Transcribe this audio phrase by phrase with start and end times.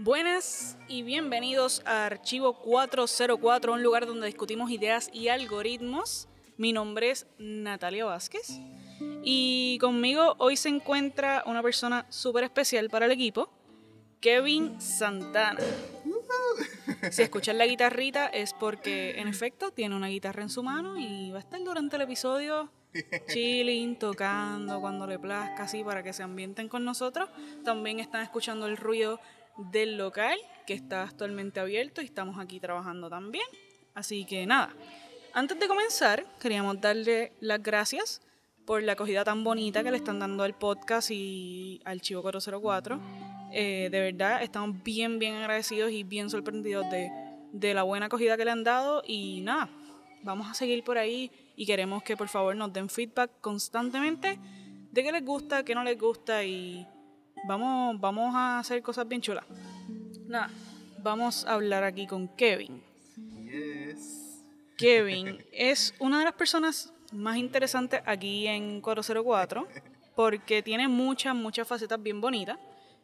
[0.00, 6.28] Buenas y bienvenidos a Archivo 404, un lugar donde discutimos ideas y algoritmos.
[6.56, 8.60] Mi nombre es Natalia Vázquez
[9.24, 13.50] y conmigo hoy se encuentra una persona súper especial para el equipo,
[14.20, 15.58] Kevin Santana.
[17.10, 21.32] Si escuchan la guitarrita es porque en efecto tiene una guitarra en su mano y
[21.32, 22.70] va a estar durante el episodio
[23.26, 27.28] chilling, tocando cuando le plazca, así para que se ambienten con nosotros.
[27.64, 29.20] También están escuchando el ruido
[29.58, 33.46] del local que está actualmente abierto y estamos aquí trabajando también.
[33.94, 34.74] Así que nada,
[35.34, 38.22] antes de comenzar, queríamos darle las gracias
[38.64, 43.00] por la acogida tan bonita que le están dando al podcast y al Chivo 404.
[43.52, 47.10] Eh, de verdad, estamos bien, bien agradecidos y bien sorprendidos de,
[47.52, 49.02] de la buena acogida que le han dado.
[49.06, 49.70] Y nada,
[50.22, 54.38] vamos a seguir por ahí y queremos que por favor nos den feedback constantemente
[54.92, 56.86] de qué les gusta, qué no les gusta y
[57.46, 59.44] vamos, vamos a hacer cosas bien chulas.
[60.26, 60.50] Nada,
[61.02, 62.82] vamos a hablar aquí con Kevin.
[63.44, 64.44] Yes.
[64.76, 69.66] Kevin es una de las personas más interesantes aquí en 404
[70.14, 72.58] porque tiene muchas, muchas facetas bien bonitas.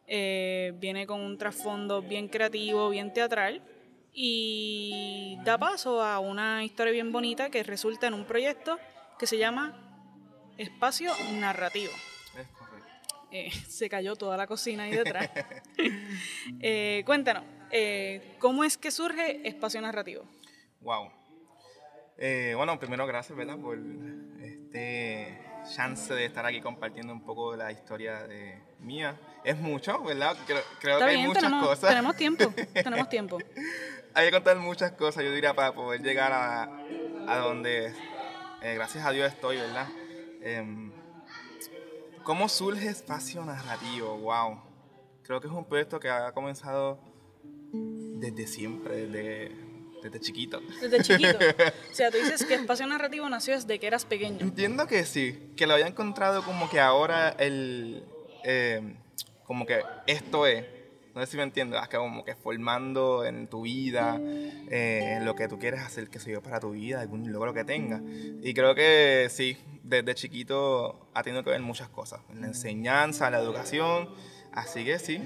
[0.06, 3.62] Eh, viene con un trasfondo bien creativo, bien teatral
[4.12, 8.78] y da paso a una historia bien bonita que resulta en un proyecto
[9.18, 9.74] que se llama
[10.58, 11.92] Espacio Narrativo.
[13.30, 15.30] Eh, se cayó toda la cocina ahí detrás.
[16.60, 20.24] Eh, cuéntanos, eh, ¿cómo es que surge Espacio Narrativo?
[20.80, 21.10] Wow.
[22.16, 23.58] Eh, bueno, primero gracias, ¿verdad?
[23.58, 23.78] Por
[24.40, 25.38] este
[25.74, 29.18] chance de estar aquí compartiendo un poco de la historia de mía.
[29.42, 30.36] Es mucho, ¿verdad?
[30.46, 31.90] Creo, creo que hay bien, muchas tenemos, cosas.
[31.90, 33.38] tenemos tiempo, tenemos tiempo.
[34.14, 36.64] hay que contar muchas cosas, yo diría, para poder llegar a,
[37.26, 37.86] a donde,
[38.62, 39.88] eh, gracias a Dios, estoy, ¿verdad?
[42.24, 44.16] ¿Cómo surge Espacio Narrativo?
[44.16, 44.58] Wow.
[45.24, 46.98] Creo que es un proyecto que ha comenzado
[47.70, 49.52] desde siempre, desde,
[50.02, 50.60] desde chiquito.
[50.80, 51.38] Desde chiquito.
[51.90, 54.38] O sea, tú dices que Espacio Narrativo nació desde que eras pequeño.
[54.40, 58.02] Entiendo que sí, que lo había encontrado como que ahora el,
[58.42, 58.96] eh,
[59.44, 60.64] como que esto es,
[61.14, 65.36] no sé si me entiendes, es que como que formando en tu vida, eh, lo
[65.36, 68.02] que tú quieres hacer, que sé yo, para tu vida, algún logro que tengas.
[68.42, 73.38] Y creo que sí, desde chiquito ha tenido que ver muchas cosas, la enseñanza, la
[73.38, 74.08] educación,
[74.52, 75.20] así que sí,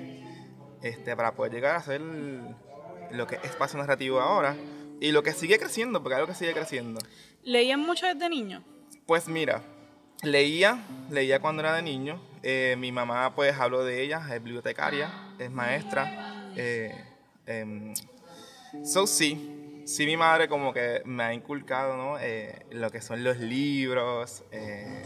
[0.82, 4.56] este, para poder llegar a ser lo que es espacio narrativo ahora
[5.00, 7.00] y lo que sigue creciendo, porque algo que sigue creciendo.
[7.44, 8.62] ¿Leían mucho desde niño?
[9.06, 9.62] Pues mira,
[10.22, 12.20] leía, leía cuando era de niño.
[12.42, 16.50] Eh, mi mamá, pues hablo de ella, es bibliotecaria, es maestra.
[16.56, 16.94] Eh,
[17.46, 17.94] em,
[18.84, 22.18] so sí, sí mi madre como que me ha inculcado, ¿no?
[22.20, 25.02] Eh, lo que son los libros, eh,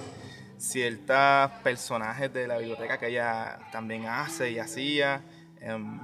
[0.59, 5.23] ciertos personajes de la biblioteca que ella también hace y hacía.
[5.61, 6.01] Em,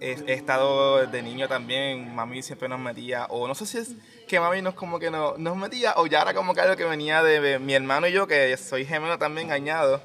[0.00, 3.94] he, he estado de niño también, mami siempre nos metía, o no sé si es
[4.26, 6.84] que mami nos como que no, nos metía, o ya era como que algo que
[6.84, 10.02] venía de, de mi hermano y yo, que soy gemelo también añado,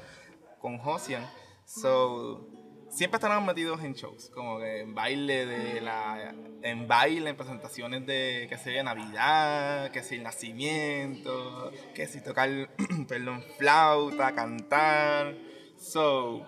[0.68, 1.26] con Josian.
[1.64, 2.46] So,
[2.90, 8.06] siempre estábamos metidos en shows, como que en baile de la, en baile, en presentaciones
[8.06, 12.50] de, que de Navidad, que si el nacimiento, que si tocar,
[13.08, 15.34] perdón, flauta, cantar.
[15.78, 16.46] So,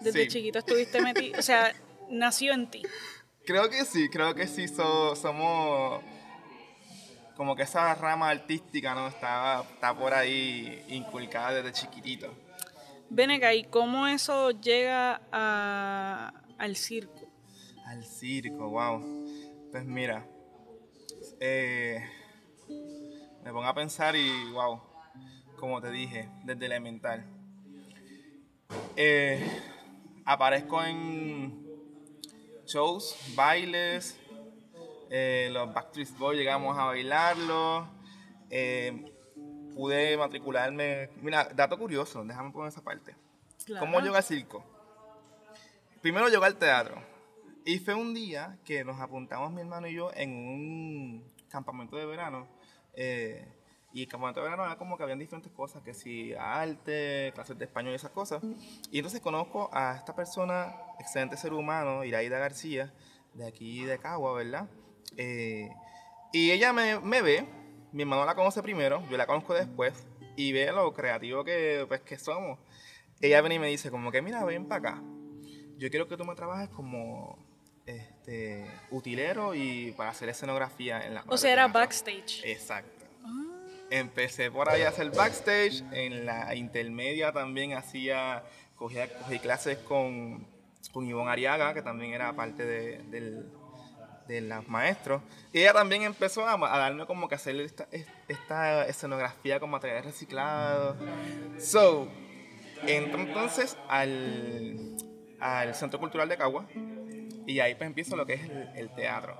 [0.00, 0.28] Desde sí.
[0.28, 1.74] chiquito estuviste metido, o sea,
[2.10, 2.82] nació en ti.
[3.44, 6.02] Creo que sí, creo que sí so- somos
[7.36, 9.08] como que esa rama artística, ¿no?
[9.08, 12.32] Está, está por ahí inculcada desde chiquitito.
[13.12, 15.20] Ven ¿y cómo eso llega
[16.56, 17.28] al circo?
[17.84, 19.02] Al circo, wow.
[19.72, 20.24] Pues mira,
[21.40, 22.08] eh,
[23.42, 24.80] me pongo a pensar y wow,
[25.58, 27.24] como te dije, desde elemental.
[28.94, 29.44] Eh,
[30.24, 31.66] aparezco en
[32.64, 34.16] shows, bailes,
[35.10, 37.88] eh, los Backstreet Boys llegamos a bailarlos.
[38.50, 39.12] eh,
[39.80, 41.08] pude matricularme.
[41.22, 43.16] Mira, dato curioso, déjame poner esa parte.
[43.64, 43.80] Claro.
[43.80, 44.62] ¿Cómo llegué al circo?
[46.02, 47.02] Primero llegué al teatro.
[47.64, 52.04] Y fue un día que nos apuntamos mi hermano y yo en un campamento de
[52.04, 52.46] verano.
[52.94, 53.54] eh,
[53.92, 57.58] y el campamento de verano era como que habían diferentes cosas, que si arte, clases
[57.58, 58.40] de español y esas cosas.
[58.92, 62.92] Y entonces conozco a esta persona, excelente ser humano, Iraida García,
[63.34, 64.68] de aquí de Cagua, ¿verdad?
[65.16, 65.70] Eh,
[66.32, 67.48] y ella me, me ve,
[67.92, 70.06] mi hermano la conoce primero, yo la conozco después,
[70.36, 72.58] y ve lo creativo que, pues, que somos.
[73.20, 75.02] Ella viene y me dice como que, mira, ven para acá.
[75.76, 77.38] Yo quiero que tú me trabajes como
[77.86, 82.42] este, utilero y para hacer escenografía en la O sea, era backstage.
[82.44, 83.06] Exacto.
[83.90, 88.44] Empecé por ahí a hacer backstage, en la intermedia también hacía,
[88.76, 90.46] cogía, cogí clases con
[90.92, 93.46] con Ivonne Ariaga, que también era parte de, del,
[94.30, 95.22] de los maestros.
[95.52, 97.88] Y ella también empezó a, a darme como que hacer esta,
[98.28, 100.96] esta escenografía con materiales reciclados.
[101.58, 102.08] So,
[102.86, 104.96] entro entonces al,
[105.40, 106.66] al Centro Cultural de Cagua
[107.46, 109.36] y ahí pues empiezo lo que es el, el teatro.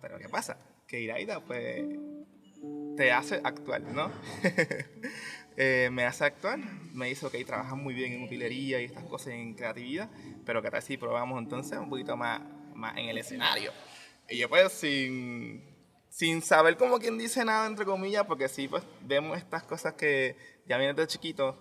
[0.00, 0.58] Pero ¿qué pasa?
[0.86, 1.84] Que Iraida pues
[2.96, 4.10] te hace actuar, ¿no?
[5.56, 6.58] Eh, me hace actuar,
[6.92, 10.10] me dice, ok, trabajas muy bien en utilería y estas cosas en creatividad,
[10.44, 12.40] pero ¿qué tal si probamos entonces un poquito más,
[12.74, 13.70] más en el escenario?
[14.30, 15.62] Yo pues sin,
[16.08, 20.36] sin saber como quien dice nada, entre comillas, porque sí, pues vemos estas cosas que
[20.66, 21.58] ya vienen de chiquito,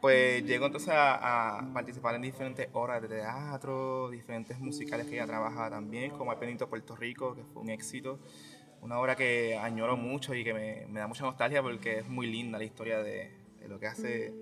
[0.00, 5.26] pues llego entonces a, a, participar en diferentes obras de teatro, diferentes musicales que ella
[5.26, 8.18] trabajaba también, como El Penito Puerto Rico, que fue un éxito
[8.86, 12.26] una obra que añoro mucho y que me, me, da mucha nostalgia porque es muy
[12.26, 14.32] linda la historia de, de, lo que hace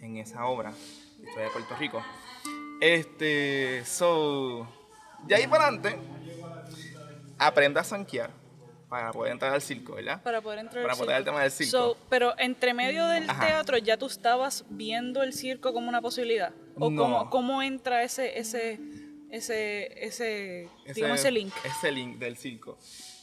[0.00, 2.02] en esa obra, la historia de Puerto Rico.
[2.80, 4.66] Este, so,
[5.26, 5.96] de ahí para adelante,
[7.38, 8.30] aprenda a sanquear
[8.88, 10.22] para poder entrar al circo, ¿verdad?
[10.22, 11.18] Para poder entrar para al poder circo.
[11.18, 11.70] el tema del circo.
[11.70, 13.46] So, pero entre medio del Ajá.
[13.46, 16.52] teatro ya tú estabas viendo el circo como una posibilidad.
[16.76, 17.02] ¿O No.
[17.02, 18.78] cómo, cómo entra ese, ese,
[19.30, 21.52] ese, ese, digamos, ese link?
[21.64, 22.78] Ese link del circo.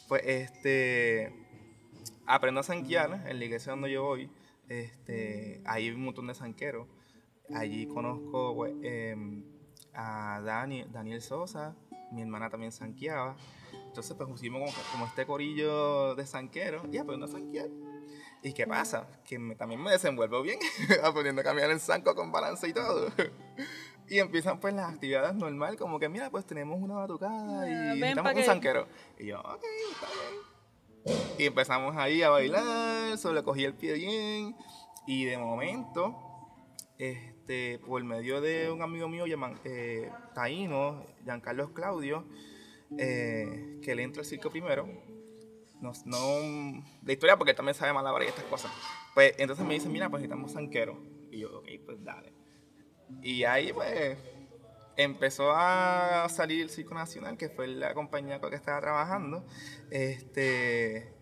[0.07, 1.33] Pues este.
[2.25, 4.29] Aprendo a sanquear en la iglesia donde yo voy.
[4.67, 6.87] Este, ahí hay un montón de sanqueros.
[7.53, 9.43] Allí conozco pues, em,
[9.93, 11.75] a Dani, Daniel Sosa.
[12.11, 13.35] Mi hermana también sanqueaba.
[13.91, 17.67] Entonces, pues pusimos como, como este corillo de sanqueros y aprendo a sanquear.
[18.41, 19.05] ¿Y qué pasa?
[19.25, 20.57] Que me- también me desenvuelvo bien,
[21.03, 23.09] aprendiendo a caminar en zanco con balance y todo.
[24.07, 28.15] Y empiezan pues las actividades normal, como que mira, pues tenemos una batucada y ven
[28.15, 28.87] pa' un que- zanquero.
[29.19, 31.21] Y yo, ok, está bien.
[31.37, 34.55] Y empezamos ahí a bailar, solo cogí el pie bien.
[35.05, 36.15] Y de momento,
[36.97, 42.23] este, por medio de un amigo mío llaman, eh, Taíno, Giancarlos Claudio,
[42.97, 44.87] eh, que le entra al circo primero.
[45.81, 48.71] No, no, de historia porque él también sabe malabar y estas cosas.
[49.15, 51.01] Pues entonces me dice, mira, pues necesitamos zanquero.
[51.31, 52.33] Y yo, ok, pues dale.
[53.21, 54.17] Y ahí pues
[54.95, 59.45] empezó a salir el Circo Nacional, que fue la compañía con la que estaba trabajando.
[59.89, 61.13] Este,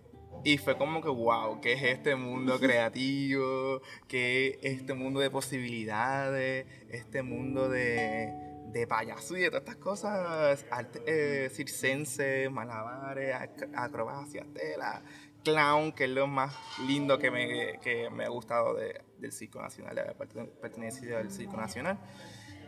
[0.44, 3.82] y fue como que, wow, ¿qué es este mundo creativo?
[4.08, 6.66] ¿Qué es este mundo de posibilidades?
[6.90, 13.70] Este mundo de, de payaso y de todas estas cosas, arte eh, circense, malabares, ac-
[13.76, 15.02] acrobacias, tela,
[15.44, 16.54] clown, que es lo más
[16.86, 21.18] lindo que me, que me ha gustado de- del Circo Nacional, de haber pertene- pertenecido
[21.18, 21.98] al Circo Nacional.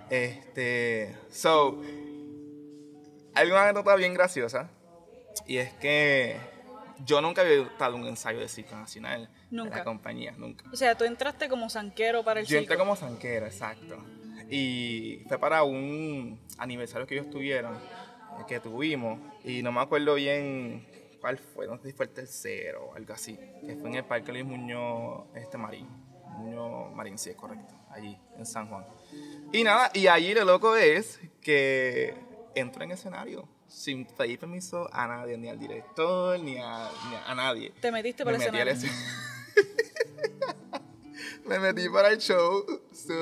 [0.09, 1.81] Este, so,
[3.33, 4.69] hay una anécdota bien graciosa,
[5.45, 6.37] y es que
[7.05, 9.77] yo nunca había estado en un ensayo de Circo Nacional de Nunca.
[9.77, 10.65] la compañía, nunca.
[10.71, 12.61] O sea, tú entraste como zanquero para el Yo circo.
[12.63, 14.03] entré como zanquero, exacto.
[14.51, 17.73] Y fue para un aniversario que ellos tuvieron,
[18.49, 20.85] que tuvimos, y no me acuerdo bien
[21.21, 24.03] cuál fue, no sé si fue el tercero o algo así, que fue en el
[24.03, 25.87] Parque Luis Muñoz este Marín.
[26.37, 28.85] Muñoz Marín, sí, es correcto, allí, en San Juan.
[29.53, 32.13] Y nada, y allí lo loco es que
[32.53, 37.35] entro en escenario sin pedir permiso a nadie, ni al director, ni a, ni a
[37.35, 37.71] nadie.
[37.79, 38.91] Te metiste Me para el metí escenario.
[41.45, 42.65] me metí para el show.
[42.91, 43.13] so,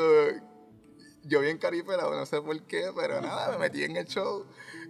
[1.23, 4.45] yo bien caripelado, no sé por qué, pero nada, me metí en el show.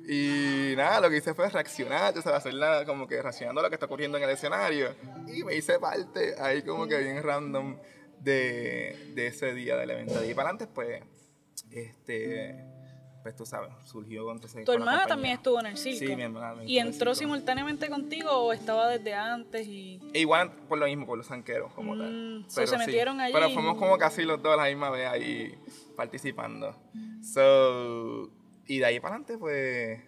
[0.07, 3.69] Y nada, lo que hice fue reaccionar, o sea, hacerla como que reaccionando a lo
[3.69, 4.95] que está ocurriendo en el escenario.
[5.27, 7.77] Y me hice parte ahí como que bien random
[8.19, 10.19] de, de ese día del evento.
[10.19, 11.03] Ahí para adelante, pues,
[11.71, 12.65] este,
[13.29, 15.99] pues tú sabes, surgió con ese- Tu hermana también estuvo en el circo.
[15.99, 19.67] Sí, mi hermana también ¿Y entró simultáneamente contigo o estaba desde antes?
[19.67, 22.45] y E igual por lo mismo, por los zanqueros como Mm, tal.
[22.47, 23.33] so se metieron allí.
[23.33, 25.55] Pero fuimos como casi los dos a la misma vez ahí
[25.95, 26.75] participando.
[27.21, 28.31] So,
[28.65, 29.99] y de ahí para adelante, pues,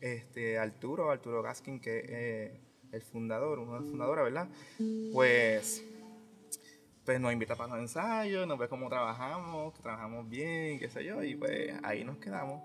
[0.00, 2.60] este, Arturo, Arturo Gaskin, que es eh,
[2.92, 4.48] el fundador, uno de los fundadores, ¿verdad?
[5.12, 5.84] Pues,
[7.10, 11.02] pues nos invita para los ensayos, nos ve cómo trabajamos, que trabajamos bien, qué sé
[11.04, 12.62] yo, y pues ahí nos quedamos.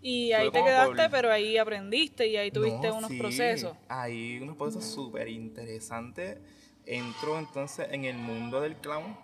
[0.00, 3.18] Y ahí Fue te quedaste, por- pero ahí aprendiste y ahí tuviste No, unos sí,
[3.18, 3.76] procesos.
[3.88, 6.38] Hay unos procesos súper interesantes.
[6.86, 9.16] Entro entonces en el mundo del clown.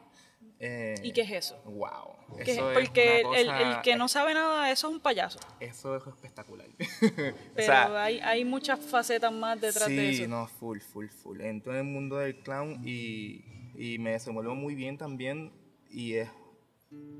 [0.58, 1.62] eh, ¿Y qué es eso?
[1.64, 2.16] Wow.
[2.44, 5.38] ¿Qué- Eso es porque el, que no sabe nada, eso es un payaso.
[5.60, 6.66] Eso es espectacular.
[7.00, 10.28] Pero o sea, hay, hay muchas facetas más detrás de sí, eso.
[10.28, 11.40] no, full, full, full.
[11.40, 13.44] Entro en el mundo del clown y,
[13.78, 15.52] y me desenvuelvo muy bien también.
[15.90, 16.28] Y es,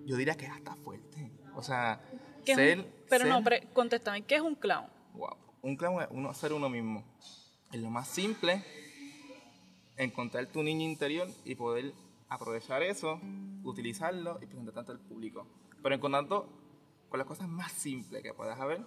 [0.05, 1.31] yo diría que es hasta fuerte.
[1.55, 2.01] O sea,
[2.45, 4.87] ¿Qué es ser, un- pero ser- no, pre- contéstame, ¿qué es un clown?
[5.15, 5.37] Wow.
[5.63, 7.05] Un clown es uno, ser uno mismo.
[7.73, 8.63] Es lo más simple,
[9.97, 11.93] encontrar tu niño interior y poder
[12.29, 13.21] aprovechar eso,
[13.65, 15.47] utilizarlo y presentarte ante el público.
[15.83, 16.49] Pero encontrando
[17.09, 18.81] con las cosas más simples que puedas haber.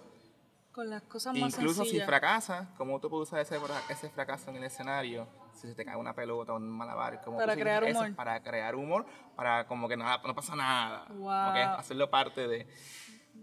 [0.80, 2.06] Con las cosas más Incluso si sencillas.
[2.06, 3.58] fracasas, ¿cómo tú puedes usar ese,
[3.90, 5.28] ese fracaso en el escenario?
[5.52, 8.16] Si se te cae una pelota o un malabar, ¿cómo Para crear utilizas eso humor.
[8.16, 9.06] Para crear humor,
[9.36, 11.04] para como que nada, no pasa nada.
[11.10, 11.50] Wow.
[11.50, 11.78] ¿ok?
[11.80, 12.66] Hacerlo parte de...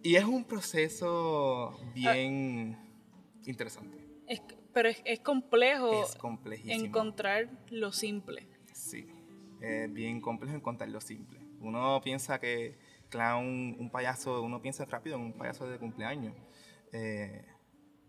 [0.02, 2.76] Y es un proceso bien
[3.46, 4.04] interesante.
[4.26, 4.42] Es-
[4.74, 6.18] pero es, es complejo Es
[6.72, 8.48] encontrar lo simple.
[8.74, 9.08] Sí,
[9.62, 11.40] es bien complejo encontrar lo simple.
[11.60, 12.80] Uno piensa que
[13.10, 16.34] clown, un payaso, uno piensa rápido en un payaso de cumpleaños.
[16.98, 17.46] Eh,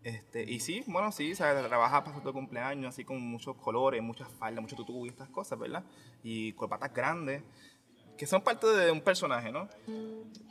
[0.01, 4.01] este, y sí, bueno, sí, o sea, trabaja para tu cumpleaños, así con muchos colores,
[4.01, 5.83] muchas faldas, mucho tutú y estas cosas, ¿verdad?
[6.23, 7.43] Y corbatas grandes,
[8.17, 9.69] que son parte de un personaje, ¿no?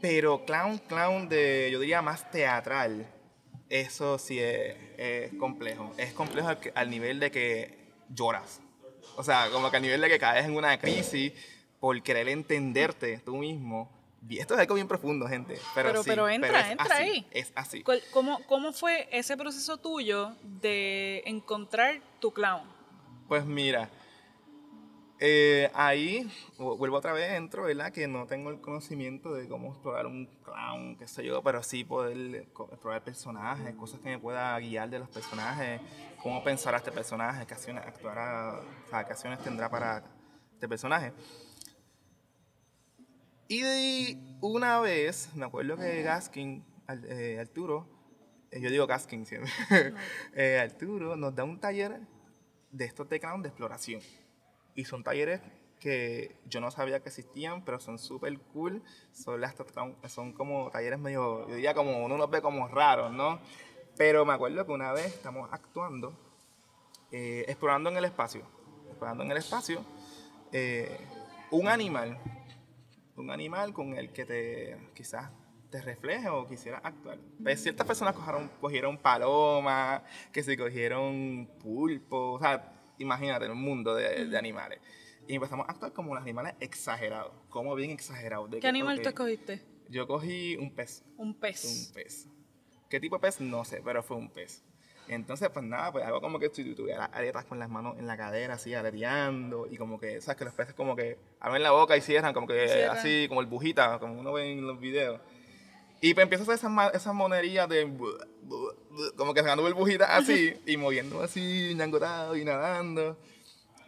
[0.00, 3.12] Pero clown, clown de, yo diría, más teatral,
[3.68, 5.92] eso sí es, complejo.
[5.96, 8.60] Es complejo al, al nivel de que lloras.
[9.16, 11.32] O sea, como que al nivel de que caes en una crisis
[11.80, 13.97] por querer entenderte tú mismo.
[14.26, 15.58] Y Esto es algo bien profundo, gente.
[15.74, 17.26] Pero, Pero- sí, pero entra, es entra así, ahí.
[17.30, 17.82] Es así.
[17.82, 22.62] ¿Cuál- ¿Cómo, ¿Cómo fue ese proceso tuyo de encontrar tu clown?
[23.28, 23.88] Pues mira,
[25.20, 27.92] eh, ahí vu- vuelvo otra vez, entro, ¿verdad?
[27.92, 31.84] Que no tengo el conocimiento de cómo explorar un clown, qué sé yo, pero sí
[31.84, 35.80] poder explorar personajes, cosas que me pueda guiar de los personajes,
[36.22, 40.04] cómo pensar a este personaje, qué acciones actuará, o sea, qué acciones tendrá para
[40.52, 41.12] este personaje.
[43.48, 46.64] Y de una vez, me acuerdo que Gaskin,
[47.08, 47.88] eh, Arturo,
[48.50, 49.50] eh, yo digo Gaskin siempre,
[50.34, 52.00] eh, Arturo nos da un taller
[52.70, 54.02] de estos clown de exploración.
[54.74, 55.40] Y son talleres
[55.80, 58.82] que yo no sabía que existían, pero son súper cool.
[59.12, 59.54] Son, las,
[60.08, 63.40] son como talleres medio, yo diría como uno los ve como raros, ¿no?
[63.96, 66.12] Pero me acuerdo que una vez estamos actuando,
[67.10, 68.42] eh, explorando en el espacio.
[68.88, 69.84] Explorando en el espacio,
[70.52, 70.98] eh,
[71.50, 72.18] un animal,
[73.18, 75.30] un animal con el que te quizás
[75.70, 77.18] te refleje o quisiera actuar.
[77.42, 83.94] Pues ciertas personas cogieron, cogieron palomas, que se cogieron pulpo, o sea, imagínate, un mundo
[83.94, 84.80] de, de animales.
[85.26, 88.50] Y empezamos a actuar como los animales exagerados, como bien exagerados.
[88.50, 89.62] de ¿Qué que, animal tú escogiste?
[89.90, 91.64] Yo cogí un pez, Un pez.
[91.88, 92.26] un pez.
[92.88, 93.40] ¿Qué tipo de pez?
[93.40, 94.64] No sé, pero fue un pez.
[95.08, 98.16] Entonces, pues nada, pues algo como que si tuviera aletas con las manos en la
[98.16, 100.38] cadera, así, aleteando, y como que, ¿sabes?
[100.38, 102.98] Que los peces como que abren la boca y cierran, como que Cierran.
[102.98, 105.20] así, como el bujita, como uno ve en los videos.
[106.00, 107.90] Y pues empiezo a hacer esas, esas monerías de,
[109.16, 113.18] como que sacando burbujita así, y moviendo así, ñangotado y nadando.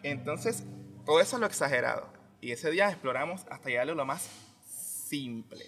[0.03, 0.65] Entonces,
[1.05, 2.09] todo eso es lo exagerado.
[2.41, 4.29] Y ese día exploramos hasta llegarle a lo más
[5.09, 5.67] simple.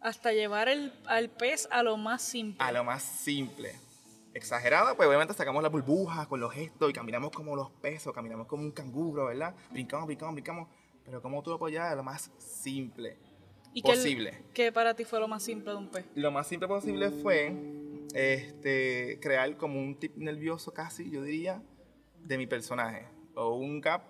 [0.00, 2.64] Hasta llevar el, al pez a lo más simple.
[2.64, 3.74] a lo más simple.
[4.34, 8.46] Exagerado, pues obviamente sacamos las burbujas con los gestos y caminamos como los pesos, caminamos
[8.46, 9.54] como un canguro, ¿verdad?
[9.70, 10.68] Brincamos, brincamos, brincamos.
[11.04, 13.18] Pero ¿cómo tú lo puedes llevar a lo más simple
[13.74, 14.44] ¿Y posible?
[14.54, 16.06] ¿Qué para ti fue lo más simple de un pez?
[16.14, 17.52] Lo más simple posible fue
[18.14, 21.60] este, crear como un tip nervioso casi, yo diría,
[22.22, 23.08] de mi personaje.
[23.34, 24.02] O un gap,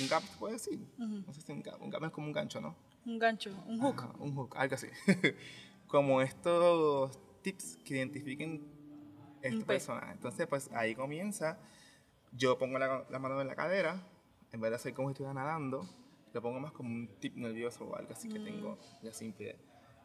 [0.00, 0.78] un gap se puede decir.
[0.96, 2.76] No sé si un gap, un gap es como un gancho, ¿no?
[3.04, 3.98] Un gancho, un hook.
[3.98, 4.86] Ajá, un hook, algo así.
[5.88, 8.62] como estos tips que identifiquen
[9.42, 10.12] este personaje.
[10.12, 11.58] Entonces, pues ahí comienza.
[12.32, 14.02] Yo pongo la, la mano en la cadera,
[14.52, 15.86] en vez de hacer como si estuviera nadando,
[16.32, 19.56] lo pongo más como un tip nervioso o algo así que tengo ya simple.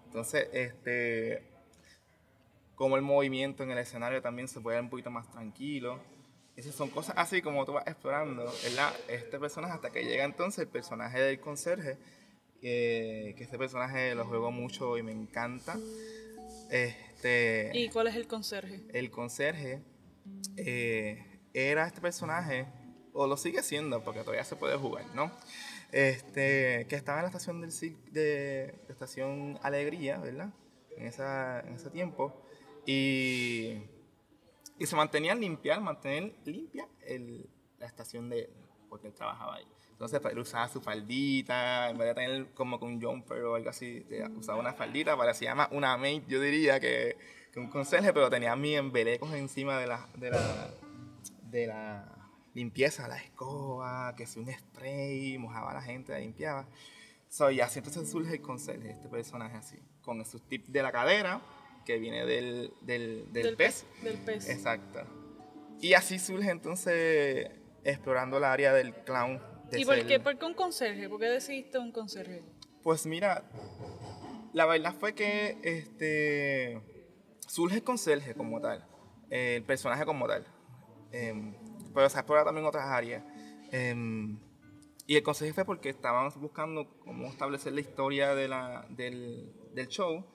[0.06, 1.44] Entonces, este,
[2.76, 6.00] como el movimiento en el escenario también se puede ver un poquito más tranquilo.
[6.56, 8.94] Esas son cosas así como tú vas explorando, ¿verdad?
[9.08, 11.98] Este personaje hasta que llega entonces el personaje del conserje,
[12.62, 15.78] eh, que este personaje lo juego mucho y me encanta.
[17.18, 18.84] Este, ¿Y cuál es el conserje?
[18.94, 19.82] el conserje
[20.56, 22.68] eh, era este personaje,
[23.14, 25.32] o lo sigue siendo, porque todavía se puede jugar, ¿no?
[25.92, 27.72] Este, que estaba en la estación del
[28.12, 30.54] de, de estación Alegría, ¿verdad?
[30.96, 32.44] En, esa, en ese tiempo.
[32.86, 33.82] Y,
[34.78, 38.50] y se mantenían limpiar, mantener limpia el- la estación de
[38.90, 39.66] porque él trabajaba ahí.
[39.98, 43.68] Entonces él usaba su faldita, en vez de tener como que un jumper o algo
[43.72, 47.18] así, de- usaba una faldita, parecía más una maid, yo diría, que,
[47.52, 50.70] que un conserje, pero tenía mi embelecos encima de la, de la,
[51.42, 56.68] de la limpieza, la escoba, que si un spray, mojaba a la gente, la limpiaba.
[57.28, 60.92] So, y así entonces surge el conserje, este personaje así, con sus tips de la
[60.92, 61.42] cadera,
[61.88, 63.84] que viene del, del, del pez.
[64.04, 64.48] Del pez.
[64.48, 65.00] Exacto.
[65.82, 67.50] Y así surge entonces
[67.84, 69.42] explorando el área del clown.
[69.72, 71.10] ¿Y por qué, por qué un conserje?
[71.10, 72.44] ¿Por qué decidiste un conserje?
[72.84, 73.44] Pues mira,
[74.54, 76.82] la verdad fue que este
[77.48, 78.86] surge el conserje como tal,
[79.30, 80.46] eh, el personaje como tal.
[81.12, 81.56] Em,
[81.94, 83.24] pero se explora también otras áreas.
[83.72, 84.40] Em,
[85.06, 89.88] y el conserje fue porque estábamos buscando cómo establecer la historia de la, del, del
[89.88, 90.26] show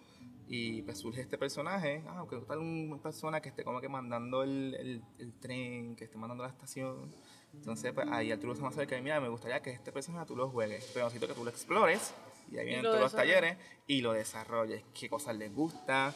[0.48, 4.42] Y pues surge este personaje, ah, que tal una persona que esté como que mandando
[4.42, 7.14] el, el, el tren, que esté mandando la estación.
[7.54, 10.36] Entonces, pues ahí Arturo se me acerca y mira, me gustaría que este personaje tú
[10.36, 12.14] lo juegues, pero necesito que tú lo explores.
[12.50, 13.56] Y ahí vienen lo todos los talleres
[13.86, 14.82] y lo desarrolles.
[14.94, 16.14] ¿Qué cosas les gusta?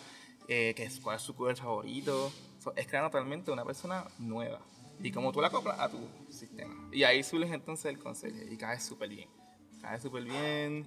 [0.48, 2.32] Eh, qué es, ¿Cuál es su color favorito?
[2.58, 4.60] So, es crear totalmente una persona nueva.
[5.02, 5.98] Y como tú la acoplas a tu
[6.30, 6.88] sistema.
[6.92, 9.28] Y ahí surge entonces el consejo y cae súper bien.
[9.80, 10.86] Cae súper bien.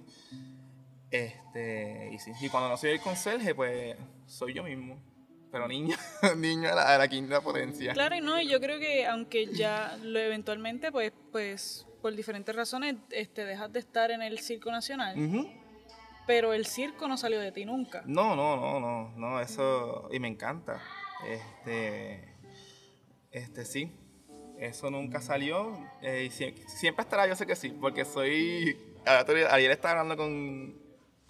[1.10, 4.98] Este, y, sí, y cuando no soy el conserje, pues soy yo mismo.
[5.52, 5.96] Pero niño,
[6.36, 7.92] niño a la, a la quinta potencia.
[7.92, 12.54] Claro, y no, y yo creo que aunque ya lo eventualmente, pues, pues, por diferentes
[12.54, 15.16] razones, este, dejas de estar en el Circo Nacional,
[16.26, 18.02] pero el circo no salió de ti nunca.
[18.06, 20.80] No, no, no, no, no, eso, y me encanta.
[21.26, 22.36] Este,
[23.32, 23.92] este sí,
[24.58, 25.76] eso nunca salió.
[26.02, 30.80] eh, y sie- siempre estará, yo sé que sí, porque soy, ayer estaba hablando con,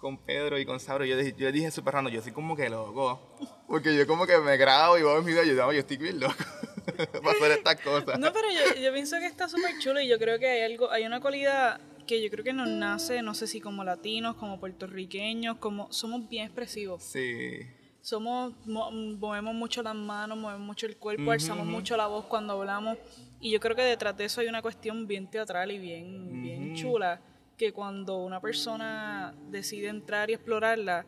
[0.01, 2.69] con Pedro y con Sabro, yo, dije- yo dije súper raro, yo soy como que
[2.69, 3.21] loco,
[3.67, 5.97] porque yo como que me grabo y veo mis videos y yo, "No, yo estoy
[5.97, 6.33] bien loco
[7.23, 8.19] para hacer estas cosas.
[8.19, 10.89] No, pero yo, yo pienso que está súper chulo y yo creo que hay algo,
[10.91, 14.59] hay una cualidad que yo creo que nos nace, no sé si como latinos, como
[14.59, 17.03] puertorriqueños, como somos bien expresivos.
[17.03, 17.59] Sí,
[18.01, 22.53] Somos, mo- movemos mucho las manos, movemos mucho el cuerpo, alzamos mucho la voz cuando
[22.53, 22.97] hablamos.
[23.39, 26.73] Y yo creo que detrás de eso hay una cuestión bien teatral y bien, bien
[26.73, 27.21] chula,
[27.61, 31.05] que cuando una persona decide entrar y explorarla,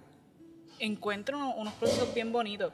[0.77, 2.71] encuentra uno- unos procesos bien bonitos.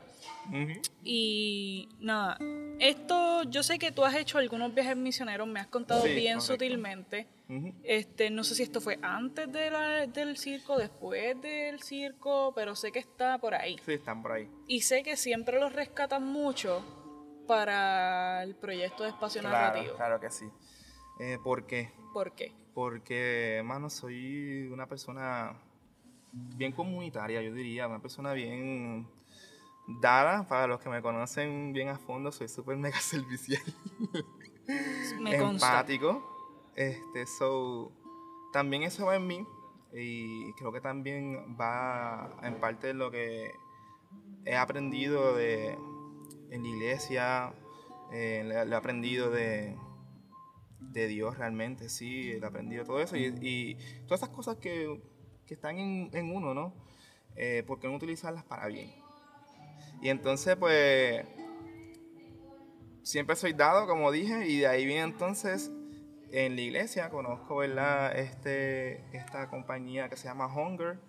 [1.02, 2.38] Y nada,
[2.80, 6.40] esto yo sé que tú has hecho algunos viajes misioneros, me has contado Sí, bien
[6.40, 6.54] correcto.
[6.56, 7.28] sutilmente.
[7.84, 12.76] Este, no sé si esto fue antes de la- del circo, después del circo, pero
[12.76, 13.78] sé que está por ahí.
[13.86, 14.50] sí, están por ahí.
[14.68, 16.84] Y sé que siempre los rescatan mucho
[17.48, 19.96] para el proyecto de espacio Claro, narrativo.
[19.96, 20.46] claro que sí.
[21.22, 21.92] Eh, ¿Por qué?
[22.14, 22.52] ¿Por qué?
[22.74, 25.54] Porque, hermano, soy una persona
[26.32, 29.08] bien comunitaria, yo diría, una persona bien
[30.02, 33.62] dada, para los que me conocen bien a fondo, soy súper mega servicial,
[35.20, 37.92] Me empático, este, so,
[38.54, 39.48] también eso va en mí,
[39.94, 43.52] y creo que también va en parte de lo que
[44.46, 45.78] he aprendido de,
[46.52, 47.54] en la iglesia,
[48.12, 49.76] eh, lo he aprendido de,
[50.80, 55.02] de Dios realmente, sí, he aprendido todo eso y, y todas esas cosas que,
[55.46, 56.74] que están en, en uno, ¿no?
[57.36, 58.92] Eh, ¿Por qué no utilizarlas para bien?
[60.02, 61.26] Y entonces, pues,
[63.04, 65.72] siempre soy dado, como dije, y de ahí viene entonces,
[66.32, 68.18] en la iglesia conozco, ¿verdad?
[68.18, 71.00] Este, esta compañía que se llama Hunger,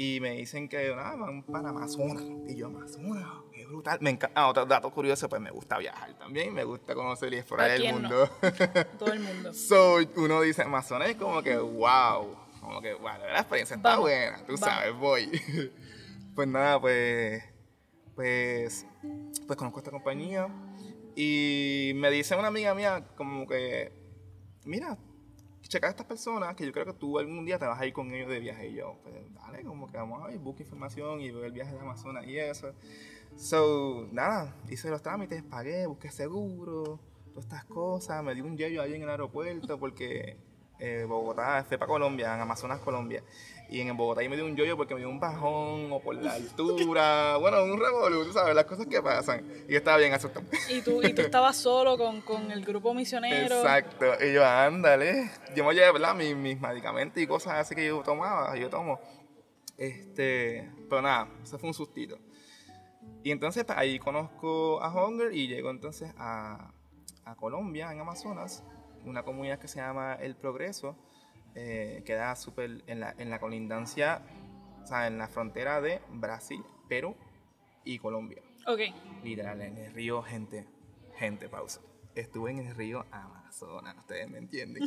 [0.00, 2.22] y me dicen que nada, van para Amazonas.
[2.46, 3.98] Y yo, Amazonas, qué brutal.
[4.00, 4.40] Me encanta.
[4.40, 6.54] Ah, otro dato curioso, pues me gusta viajar también.
[6.54, 7.92] Me gusta conocer y explorar ¿A el no?
[7.94, 8.30] mundo.
[9.00, 9.52] Todo el mundo.
[9.54, 12.32] so, uno dice Amazonas y como que, wow.
[12.60, 14.36] Como que, wow, la experiencia está Vamos, buena.
[14.46, 14.60] Tú vamos.
[14.60, 15.72] sabes, voy.
[16.36, 17.42] pues nada, pues,
[18.14, 18.86] pues,
[19.48, 20.46] pues conozco esta compañía.
[21.16, 23.90] Y me dice una amiga mía como que,
[24.64, 24.96] mira,
[25.68, 27.92] checa a estas personas que yo creo que tú algún día te vas a ir
[27.92, 28.68] con ellos de viaje.
[28.68, 31.72] Y yo, pues dale, como que vamos a ir, busca información y ver el viaje
[31.72, 32.72] de Amazonas y eso.
[33.36, 38.24] So, nada, hice los trámites, pagué, busqué seguro, todas estas cosas.
[38.24, 40.38] Me di un yello ahí en el aeropuerto porque
[40.78, 43.22] eh, Bogotá, fue para Colombia, en Amazonas, Colombia.
[43.70, 46.14] Y en Bogotá ahí me dio un yoyo porque me dio un bajón o por
[46.14, 47.36] la altura.
[47.40, 49.44] bueno, un revolú, tú sabes, las cosas que pasan.
[49.68, 50.46] Y yo estaba bien asustado.
[50.70, 53.56] Y tú, y tú estabas solo con, con el grupo misionero.
[53.56, 54.06] Exacto.
[54.24, 55.30] Y yo, ándale.
[55.54, 56.14] Yo me llevé, ¿verdad?
[56.14, 58.98] Mis, mis medicamentos y cosas así que yo tomaba, yo tomo.
[59.76, 62.18] Este, pero nada, eso fue un sustito.
[63.22, 66.72] Y entonces pues, ahí conozco a Hunger y llego entonces a,
[67.24, 68.64] a Colombia, en Amazonas,
[69.04, 70.96] una comunidad que se llama El Progreso,
[71.60, 74.22] eh, queda súper en la, en la colindancia,
[74.84, 77.16] o sea, en la frontera de Brasil, Perú
[77.84, 78.40] y Colombia.
[78.64, 78.78] Ok.
[79.24, 80.68] Literal, en el río, gente,
[81.16, 81.80] gente, pausa.
[82.14, 84.84] Estuve en el río Amazonas, ustedes me entienden.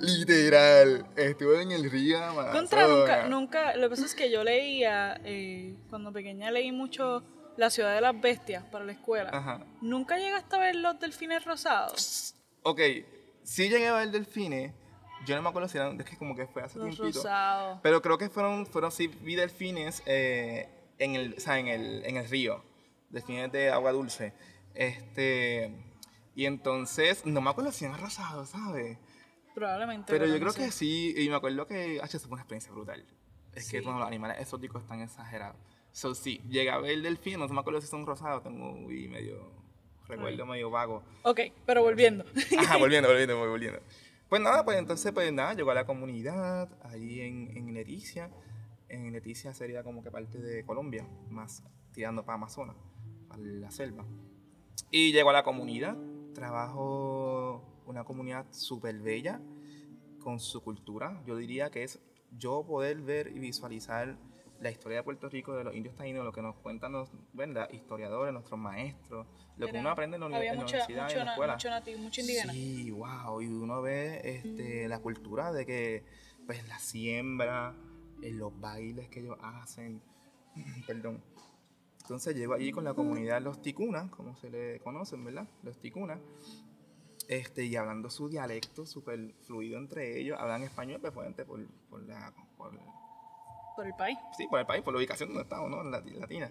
[0.00, 2.56] Literal, estuve en el río Amazonas.
[2.56, 7.22] Contra nunca, nunca, lo que pasa es que yo leía, eh, cuando pequeña leí mucho
[7.56, 9.30] La ciudad de las bestias para la escuela.
[9.32, 9.64] Ajá.
[9.80, 12.34] ¿Nunca llegaste a ver los delfines rosados?
[12.62, 12.80] Ok,
[13.48, 14.74] sí llegué a ver delfines.
[15.26, 17.18] Yo no me acuerdo si eran, es que como que fue hace Los tiempito.
[17.18, 17.80] rosados.
[17.82, 22.04] Pero creo que fueron, fueron sí, vi delfines eh, en, el, o sea, en, el,
[22.04, 22.62] en el río.
[23.10, 24.32] Delfines de agua dulce.
[24.74, 25.74] Este,
[26.36, 28.98] y entonces, no me acuerdo si eran rosados, ¿sabes?
[29.54, 30.12] Probablemente.
[30.12, 30.66] Pero yo no creo sé.
[30.66, 33.04] que sí, y me acuerdo que, H, fue una experiencia brutal.
[33.54, 33.82] Es que Sí.
[33.82, 35.56] cuando los animales exóticos están exagerados.
[35.90, 39.50] So, sí, llegué a ver delfines, no me acuerdo si son rosados, tengo uy, medio,
[40.08, 41.02] recuerdo medio vago.
[41.22, 42.24] Ok, pero volviendo.
[42.58, 43.80] Ajá, volviendo, volviendo, volviendo.
[44.28, 48.30] Pues nada, pues entonces, pues nada, llegó a la comunidad, ahí en, en Leticia.
[48.88, 52.76] En Leticia sería como que parte de Colombia, más tirando para Amazonas,
[53.28, 54.04] para la selva.
[54.90, 55.96] Y llegó a la comunidad,
[56.34, 59.40] trabajo una comunidad súper bella,
[60.20, 61.22] con su cultura.
[61.26, 62.00] Yo diría que es
[62.36, 64.18] yo poder ver y visualizar
[64.60, 67.68] la historia de Puerto Rico, de los indios taínos, lo que nos cuentan los ¿verdad?
[67.70, 71.04] historiadores, nuestros maestros, lo que uno aprende en la, Había en la mucha, universidad y
[71.04, 71.52] mucho, en la escuela.
[71.54, 72.52] mucho nativo, mucho indígena.
[72.52, 73.40] Sí, wow.
[73.40, 76.04] Y uno ve este, la cultura de que,
[76.46, 77.74] pues, la siembra,
[78.22, 80.02] eh, los bailes que ellos hacen.
[80.86, 81.22] Perdón.
[82.02, 85.46] Entonces llego allí con la comunidad Los Ticunas, como se le conocen, ¿verdad?
[85.62, 86.18] Los Ticunas.
[87.28, 90.38] Este, y hablando su dialecto súper fluido entre ellos.
[90.40, 91.30] Hablan español, pues, por,
[91.90, 92.32] por la.
[92.56, 92.72] Por,
[93.78, 94.18] Por el país.
[94.36, 95.82] sí, por el país, por la ubicación donde estamos, ¿no?
[95.82, 96.50] En Lati- Latina.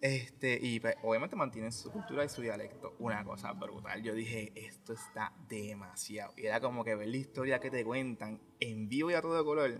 [0.00, 2.94] Este, y pues, obviamente mantienen su cultura y su dialecto.
[2.98, 4.02] Una cosa brutal.
[4.02, 6.32] Yo dije, esto está demasiado.
[6.38, 9.44] Y era como que ver la historia que te cuentan en vivo y a todo
[9.44, 9.78] color.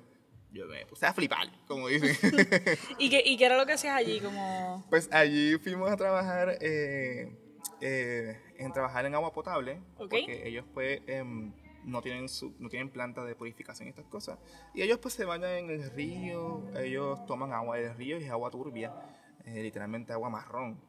[0.53, 2.15] Yo me puse a flipar, como dicen.
[2.99, 4.21] ¿Y qué, ¿Y qué era lo que hacías allí?
[4.21, 4.85] Como...
[4.91, 7.35] pues allí fuimos a trabajar, eh,
[7.81, 9.81] eh, en trabajar en agua potable.
[9.97, 11.51] Porque ellos pues em,
[11.85, 14.39] no tienen su, no tienen planta de purificación y estas cosas.
[14.73, 18.31] Y ellos pues se bañan en el río, ellos toman agua del río y es
[18.31, 18.93] agua turbia,
[19.45, 20.81] eh, literalmente agua marrón.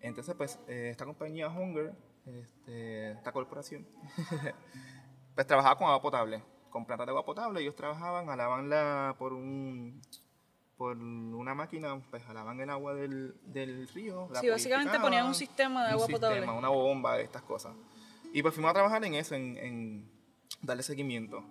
[0.00, 1.94] Entonces pues eh, esta compañía Hunger,
[2.26, 3.86] este, esta corporación,
[5.34, 7.60] pues trabajaba con agua potable, con plantas de agua potable.
[7.60, 10.00] Ellos trabajaban, jalabanla por un
[10.78, 14.28] por una máquina, pues jalaban el agua del, del río.
[14.30, 16.36] la Sí, básicamente ponían un sistema de un agua potable.
[16.36, 17.74] sistema, una bomba, estas cosas.
[18.32, 20.17] Y pues fuimos a trabajar en eso, en, en
[20.62, 21.44] darle seguimiento.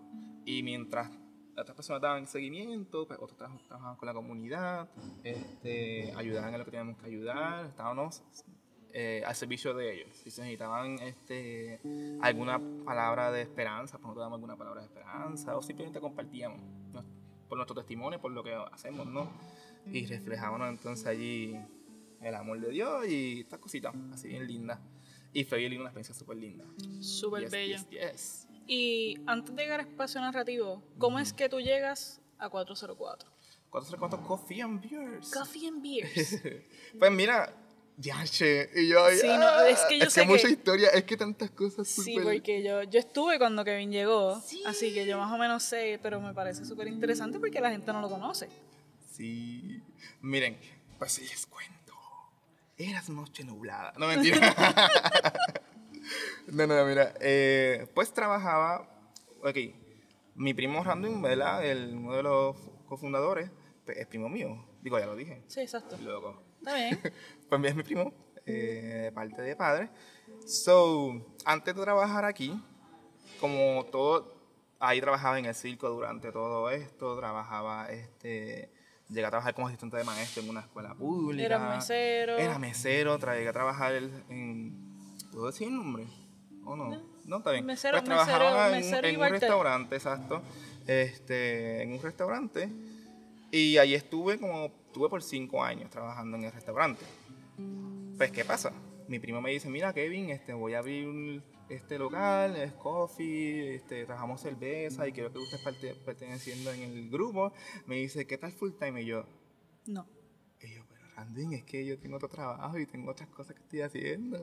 [0.46, 1.10] Y mientras
[1.58, 4.88] otras personas daban seguimiento, pues otros tra- trabajaban con la comunidad,
[5.24, 8.22] este, ayudaban en lo que teníamos que ayudar, estábamos
[8.94, 10.10] eh, al servicio de ellos.
[10.24, 11.80] Si se necesitaban este,
[12.22, 16.62] alguna palabra de esperanza, pues nosotros damos alguna palabra de esperanza, o simplemente compartíamos
[16.94, 17.04] ¿no?
[17.50, 19.30] por nuestro testimonio, por lo que hacemos, ¿no?
[19.92, 21.56] Y reflejábamos entonces allí
[22.22, 24.80] el amor de Dios y estas cositas, así bien lindas.
[25.34, 26.66] Y fue bien linda, una experiencia súper linda.
[27.02, 27.78] Súper Yes, bello.
[27.78, 28.47] yes, yes.
[28.68, 33.30] Y antes de llegar a espacio narrativo, ¿cómo es que tú llegas a 404?
[33.70, 35.32] ¿Cuántos cuántos coffee and beers?
[35.32, 36.42] Coffee and Beers.
[37.00, 37.54] Pues mira,
[37.98, 41.04] Yache, y yo ahí, Sí, no, ah, es que yo sé mucha que- historia, es
[41.04, 42.24] que tantas cosas Sí, súper...
[42.36, 46.20] porque yo, yo estuve cuando Kevin llegó, así que yo más o menos sé, pero
[46.22, 48.50] me parece súper interesante porque la gente no lo conoce.
[49.12, 49.82] Sí.
[50.22, 50.58] Miren,
[51.00, 51.94] pues sí les cuento.
[52.78, 53.94] Eras noche nublada.
[53.98, 54.54] No, mentira.
[56.48, 57.14] no, no, mira.
[57.20, 58.90] eh, pues trabajaba.
[59.44, 59.58] Ok.
[60.36, 61.66] Mi primo Random, ¿verdad?
[61.66, 62.56] El, uno de los
[62.88, 63.50] cofundadores,
[63.88, 64.66] es primo mío.
[64.82, 65.44] Digo, ya lo dije.
[65.48, 65.98] Sí, exacto.
[65.98, 66.42] Loco.
[66.60, 67.00] Está bien.
[67.50, 68.14] Pues es mi primo,
[68.46, 69.90] eh, de parte de padre.
[70.46, 72.62] So, antes de trabajar aquí,
[73.40, 74.36] como todo,
[74.80, 78.70] ahí trabajaba en el circo durante todo esto, trabajaba, este,
[79.08, 81.46] llegué a trabajar como asistente de maestro en una escuela pública.
[81.46, 82.38] Era mesero.
[82.38, 84.87] Era mesero, llegué a trabajar en,
[85.38, 86.08] ¿puedo decir el nombre?
[86.66, 87.00] ¿O no?
[87.26, 87.64] No, está bien.
[87.66, 90.42] Mesero- pues trabajaba mesero- en, mesero en un restaurante, exacto,
[90.88, 92.70] este, en un restaurante.
[93.52, 97.06] Y ahí estuve como, estuve por cinco años trabajando en el restaurante.
[98.18, 98.74] Pues, ¿qué pasa?
[99.08, 103.76] Mi primo me dice, mira, Kevin, este, voy a abrir un- este local, es coffee,
[103.76, 107.54] este, trabajamos cerveza y quiero que estés parte- perteneciendo en el grupo.
[107.86, 109.04] Me dice, ¿qué tal full time?
[109.04, 109.26] Y yo,
[109.86, 110.08] No.
[110.62, 113.62] y yo, pero Randin, es que yo tengo otro trabajo y tengo otras cosas que
[113.62, 114.40] estoy haciendo.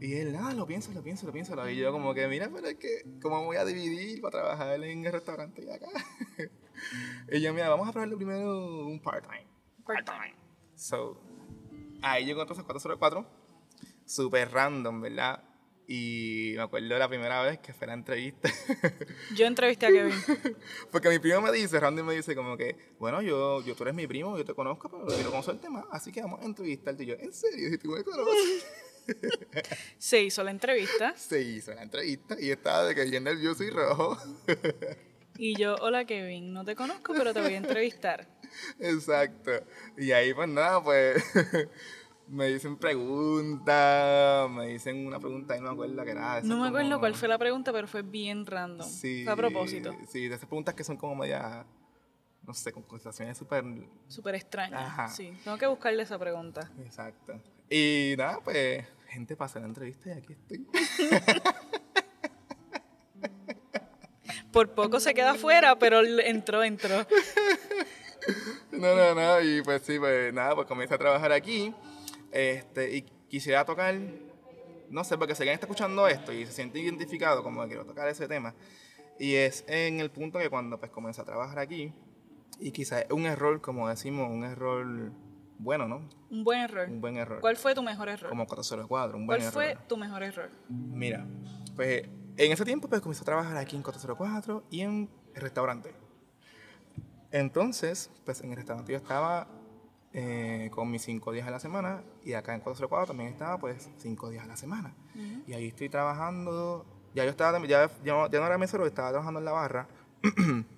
[0.00, 1.68] Y él, ah, lo pienso, lo pienso, lo pienso.
[1.68, 5.06] Y yo como que, mira, pero es que, ¿cómo voy a dividir para trabajar en
[5.06, 5.86] el restaurante y acá?
[7.32, 9.46] y yo, mira, vamos a probarle primero un part-time.
[9.84, 10.34] Part-time.
[10.74, 11.20] So,
[12.02, 13.26] ahí llegó entonces 404,
[14.04, 15.42] súper random, ¿verdad?
[15.88, 18.50] Y me acuerdo la primera vez que fue la entrevista.
[19.36, 20.12] Yo entrevisté a Kevin.
[20.90, 23.94] Porque mi primo me dice, Randy me dice como que, bueno, yo, yo tú eres
[23.94, 27.04] mi primo, yo te conozco, pero quiero conocerte más, así que vamos a entrevistarte.
[27.04, 27.70] Y yo, ¿en serio?
[27.70, 28.66] Si tú me conoces.
[29.98, 33.70] Se hizo la entrevista Se hizo la entrevista y estaba de que bien nervioso y
[33.70, 34.16] rojo.
[35.38, 38.26] y yo, hola Kevin, no te conozco, pero te voy a entrevistar.
[38.78, 39.50] Exacto.
[39.96, 41.22] Y ahí pues nada, pues
[42.28, 46.38] me dicen preguntas, me dicen una pregunta y no me acuerdo que era.
[46.38, 48.88] esa No me acuerdo como- cuál fue la pregunta, pero fue bien random.
[48.88, 49.94] Sí, Fue a propósito.
[50.08, 51.66] Sí, de esas preguntas que son como media,
[52.46, 53.64] no sé, con conversaciones súper...
[54.08, 54.78] Súper extraña.
[54.86, 55.08] Ajá.
[55.08, 56.70] Sí, tengo que buscarle esa pregunta.
[56.84, 57.40] Exacto.
[57.68, 60.66] Y nada, pues, gente, pasé la entrevista y aquí estoy.
[64.52, 67.06] Por poco se queda afuera, pero entró, entró.
[68.72, 71.74] No, no, no, y pues sí, pues nada, pues comencé a trabajar aquí.
[72.32, 73.94] Este, y quisiera tocar,
[74.90, 77.84] no sé, porque si alguien está escuchando esto y se siente identificado como que quiero
[77.84, 78.54] tocar ese tema,
[79.18, 81.92] Y es en el punto que cuando pues comencé a trabajar aquí,
[82.58, 85.12] y quizás un error, como decimos, un error
[85.58, 86.08] bueno, ¿no?
[86.30, 86.88] Un buen error.
[86.88, 87.40] Un buen error.
[87.40, 88.28] ¿Cuál fue tu mejor error?
[88.28, 89.52] Como 404, un buen ¿Cuál error.
[89.52, 90.50] fue tu mejor error?
[90.68, 91.26] Mira,
[91.74, 92.02] pues
[92.36, 95.94] en ese tiempo pues comencé a trabajar aquí en 404 y en el restaurante.
[97.30, 99.48] Entonces, pues en el restaurante yo estaba
[100.12, 103.90] eh, con mis cinco días a la semana y acá en 404 también estaba pues
[103.98, 104.94] cinco días a la semana.
[105.46, 109.40] Y ahí estoy trabajando, ya yo estaba, ya, ya, ya no era mesero, estaba trabajando
[109.40, 109.88] en la barra.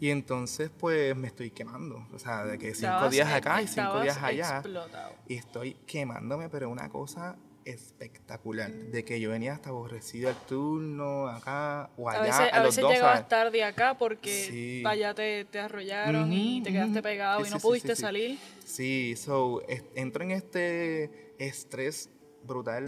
[0.00, 3.68] y entonces pues me estoy quemando, o sea, de que cinco Estabas- días acá y
[3.68, 4.54] cinco días allá.
[4.58, 5.12] explotado.
[5.28, 7.36] Y estoy quemándome, pero una cosa
[7.66, 8.70] espectacular.
[8.72, 12.18] De que yo venía hasta aborrecido el turno, acá o allá.
[12.18, 14.82] A veces, a los veces dos, llegabas tarde acá porque Sí.
[14.86, 18.38] allá te, te arrollaron y Ujú, te quedaste pegado Sí, y no sí, pudiste salir.
[18.64, 22.08] Sí, so, es- entro en este estrés
[22.44, 22.86] brutal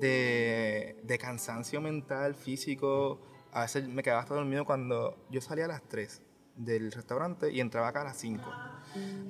[0.00, 3.20] de, de cansancio mental, físico.
[3.52, 6.22] A veces me quedaba hasta dormido cuando yo salía a las 3
[6.58, 8.44] del restaurante y entraba acá a las 5.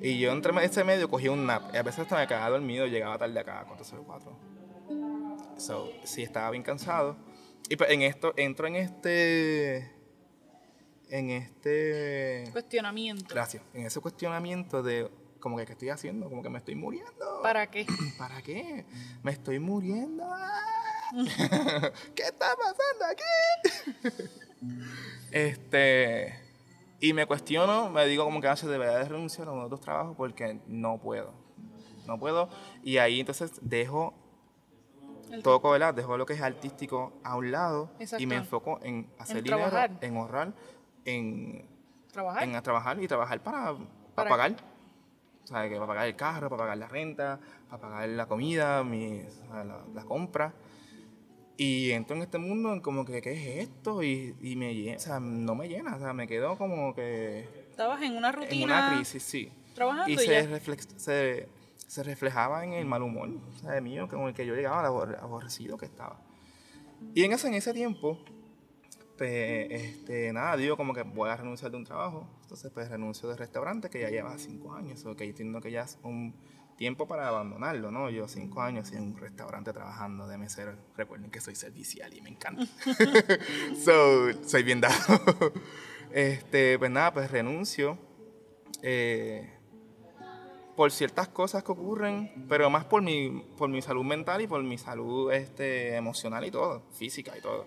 [0.01, 1.75] Y yo entre ese medio cogía un nap.
[1.75, 4.37] Y a veces hasta me quedaba dormido y llegaba tarde acá a 404.
[5.59, 7.17] So, sí, estaba bien cansado.
[7.69, 9.93] Y pues en esto, entro en este.
[11.11, 12.45] En este.
[12.53, 13.27] Cuestionamiento.
[13.29, 13.63] Gracias.
[13.75, 15.11] En ese cuestionamiento de
[15.41, 17.43] como que qué estoy haciendo, como que me estoy muriendo.
[17.43, 17.87] ¿Para qué?
[18.19, 18.87] ¿Para qué?
[19.23, 20.25] Me estoy muriendo.
[22.15, 24.25] ¿Qué está pasando aquí?
[25.33, 26.48] este
[27.01, 29.81] y me cuestiono, me digo como que hace debería de renunciar a uno de otros
[29.81, 31.33] trabajos porque no puedo.
[32.07, 32.49] No puedo
[32.83, 34.15] y ahí entonces dejo
[35.31, 35.93] El- toco, ¿verdad?
[35.95, 38.23] Dejo lo que es artístico a un lado Exacto.
[38.23, 39.99] y me enfoco en hacer En dinero, trabajar.
[40.01, 40.53] en ahorrar,
[41.05, 41.69] en
[42.13, 42.43] ¿Trabajar?
[42.45, 43.79] en trabajar y trabajar para, para,
[44.15, 44.57] ¿Para pagar.
[45.45, 47.39] O sea, que para pagar el carro, para pagar la renta,
[47.71, 50.53] para pagar la comida, mi, o sea, la, la compra.
[51.61, 54.03] Y entro en este mundo en como que, ¿qué es esto?
[54.05, 57.41] Y, y me llena, o sea, no me llena, o sea, me quedo como que
[57.71, 58.65] Estabas en una en rutina.
[58.65, 59.51] una crisis, sí.
[59.75, 61.49] trabajando Y y se, reflex- se,
[61.85, 64.87] se reflejaba en el mal humor, o sea, de mío, con el que yo llegaba,
[64.89, 66.21] aborre- aborrecido que estaba.
[67.13, 68.19] Y en ese, en ese tiempo,
[69.17, 72.25] pues, este, nada, digo como que voy a renunciar de un trabajo.
[72.43, 75.73] Entonces, pues, renuncio del restaurante que ya lleva cinco años, o que yo entiendo que
[75.73, 76.35] ya es un
[76.79, 78.09] tiempo para abandonarlo, ¿no?
[78.09, 80.75] Yo cinco años en un restaurante trabajando de mesero.
[80.97, 82.65] Recuerden que soy servicial y me encanta.
[83.85, 84.95] so, soy bien dado.
[86.13, 87.99] este, pues nada, pues renuncio.
[88.83, 89.53] eh,
[90.77, 94.63] por ciertas cosas que ocurren, pero más por mi, por mi salud mental y por
[94.63, 97.67] mi salud este, emocional y todo, física y todo.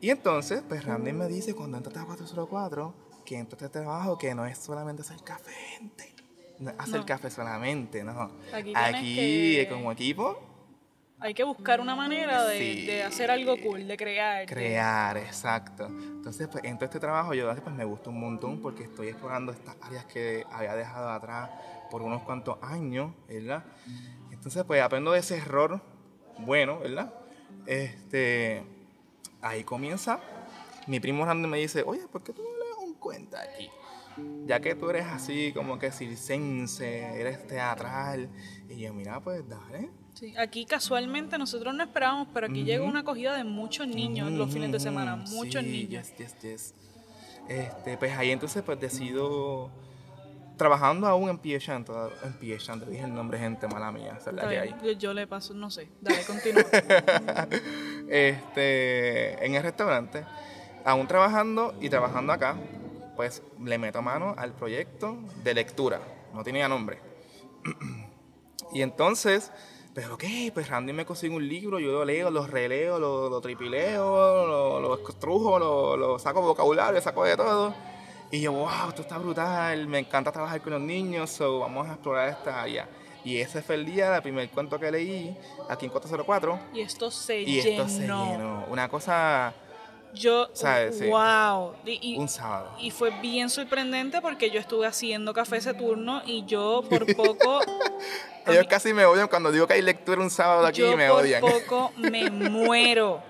[0.00, 2.94] Y entonces, pues Randy me dice cuando entraste a 404
[3.26, 6.14] que entro a este trabajo que no es solamente hacer café, gente.
[6.58, 7.06] No hacer No.
[7.06, 8.30] café solamente, no.
[8.52, 10.48] Aquí Aquí, que- como equipo,
[11.24, 12.84] Hay que buscar una manera de, Sí.
[12.86, 14.44] de hacer algo cool, de crear.
[14.44, 15.86] crear, exacto.
[15.86, 19.76] Entonces, pues a este trabajo, yo pues me gusta un montón porque estoy explorando estas
[19.82, 21.48] áreas que había dejado atrás
[21.92, 23.62] por unos cuantos años, ¿verdad?
[24.32, 25.80] Entonces, pues aprendo de ese error
[26.38, 27.12] bueno, ¿verdad?
[27.66, 28.64] Este,
[29.42, 30.18] ahí comienza.
[30.88, 33.70] Mi primo Randy me dice, oye, ¿por qué tú no lees un cuento aquí?
[34.46, 38.28] Ya que tú eres así como que circense, eres teatral.
[38.68, 39.90] Y yo, mira, pues dale.
[40.14, 42.90] Sí, Aquí casualmente nosotros no esperábamos, pero aquí llega Ujú.
[42.90, 46.12] una acogida de muchos niños los fines de semana, muchos sí, niños.
[46.16, 46.74] yes, yes, yes.
[47.48, 49.70] Este, pues ahí entonces pues decido
[50.56, 51.84] trabajando aún en Piechan,
[52.22, 54.74] en Piechan, te dije el nombre gente mala mía, hay.
[54.84, 56.64] Yo, yo le paso, no sé, dale, continúa.
[58.08, 60.24] Este, en el restaurante,
[60.84, 62.56] aún trabajando y trabajando acá,
[63.22, 66.00] pues le meto mano al proyecto de lectura,
[66.34, 66.98] no tenía nombre.
[68.72, 69.52] y entonces,
[69.94, 73.40] pues ok, pues Randy me consigue un libro, yo lo leo, lo releo, lo, lo
[73.40, 77.72] tripileo, lo, lo estrujo, lo, lo saco vocabulario, saco de todo.
[78.32, 81.92] Y yo, wow, esto está brutal, me encanta trabajar con los niños, so vamos a
[81.92, 82.88] explorar esta área.
[83.24, 86.58] Y ese fue el día, el primer cuento que leí, aquí en 404.
[86.74, 87.82] Y esto se Y llenó.
[87.84, 88.64] esto se llenó.
[88.68, 89.54] Una cosa,
[90.14, 90.98] Yo, ¿Sabes?
[90.98, 91.06] Sí.
[91.06, 91.72] wow.
[91.86, 92.70] Y, y- un sábado.
[92.78, 97.60] y fue bien sorprendente porque yo estuve haciendo café ese turno y yo por poco,
[98.46, 101.22] Ellos casi me odian cuando digo que hay lectura un sábado aquí yo me por
[101.22, 101.40] odian.
[101.40, 103.22] poco me muero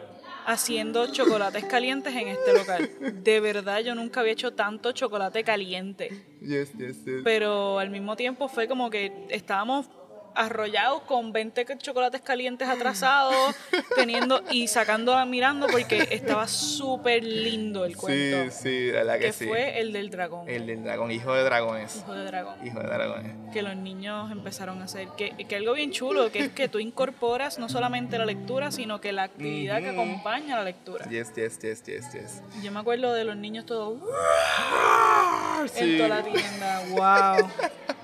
[0.45, 2.91] haciendo chocolates calientes en este local.
[3.23, 6.09] De verdad, yo nunca había hecho tanto chocolate caliente.
[6.41, 7.21] Yes, yes, yes.
[7.23, 9.87] Pero al mismo tiempo fue como que estábamos
[10.35, 13.55] arrollados con 20 chocolates calientes atrasados,
[13.97, 18.51] teniendo y sacándola mirando porque estaba súper lindo el cuento.
[18.53, 19.47] Sí, sí, la verdad que, que sí.
[19.47, 20.49] fue el del dragón.
[20.49, 21.97] El del dragón, hijo de dragones.
[21.97, 22.67] Hijo de dragón.
[22.67, 23.53] Hijo de dragones.
[23.53, 25.09] Que los niños empezaron a hacer.
[25.17, 29.01] Que, que algo bien chulo, que es que tú incorporas no solamente la lectura, sino
[29.01, 30.01] que la actividad que Ujú.
[30.01, 31.07] acompaña la lectura.
[31.09, 32.43] Yes, yes, yes, yes, yes.
[32.63, 35.97] Yo me acuerdo de los niños todos "Uh", en Sí.
[35.99, 36.83] toda la tienda.
[36.91, 37.49] ¡Wow!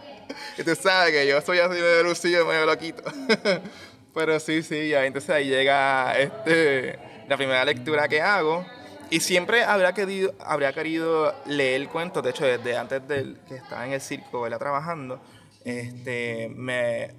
[0.58, 3.02] Y tú sabes que yo soy así medio lucido, medio loquito.
[4.14, 5.04] Pero sí, sí, ya.
[5.04, 8.66] Entonces ahí llega este, la primera lectura que hago.
[9.10, 12.22] Y siempre habría querido, habría querido leer cuentos.
[12.22, 14.58] De hecho, desde antes del que estaba en el circo, ¿verdad?
[14.58, 15.20] Trabajando,
[15.64, 17.14] este, me,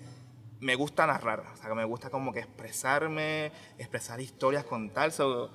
[0.60, 1.40] me gusta narrar.
[1.40, 5.12] O sea, que me gusta como que expresarme, expresar historias, contar.
[5.12, 5.50] So,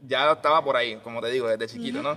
[0.00, 2.16] ya estaba por ahí, como te digo, desde chiquito, ¿no?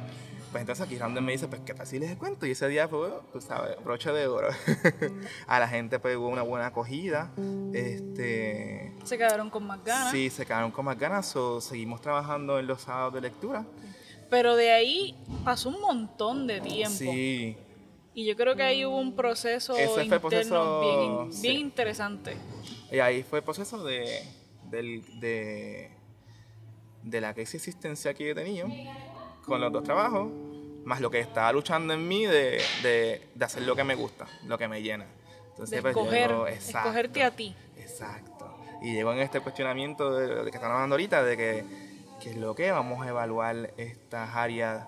[0.52, 2.46] Pues entonces aquí Random me dice, pues qué tal si les cuento.
[2.46, 4.50] Y ese día fue, tú sabes, broche de oro.
[5.48, 7.32] a la gente pues hubo una buena acogida.
[7.74, 10.12] Este, Se quedaron con más ganas.
[10.12, 11.34] sí, se quedaron con más ganas.
[11.36, 13.66] o seguimos trabajando en los sábados de lectura.
[14.30, 16.96] Pero de ahí pasó un montón de tiempo.
[16.98, 17.56] Sí,
[18.14, 21.48] Y yo creo que ahí hubo un proceso Ese fue el interno proceso, bien, sí.
[21.60, 22.36] interesante.
[22.92, 24.22] y ahí fue el proceso de,
[24.70, 25.92] del- de,
[27.04, 28.68] de la crisis existencial que yo tenido
[29.46, 30.30] con los dos trabajos,
[30.86, 34.28] más lo que estaba luchando en mí de, de, de hacer lo que me gusta,
[34.46, 35.06] lo que me llena.
[35.52, 37.56] Entonces, De pues, escoger, llego- exacto, escogerte a ti.
[37.78, 38.58] Exacto.
[38.82, 41.66] Y llego en este cuestionamiento de, de que están hablando ahorita, de que,
[42.22, 44.88] que es lo que vamos a evaluar estas áreas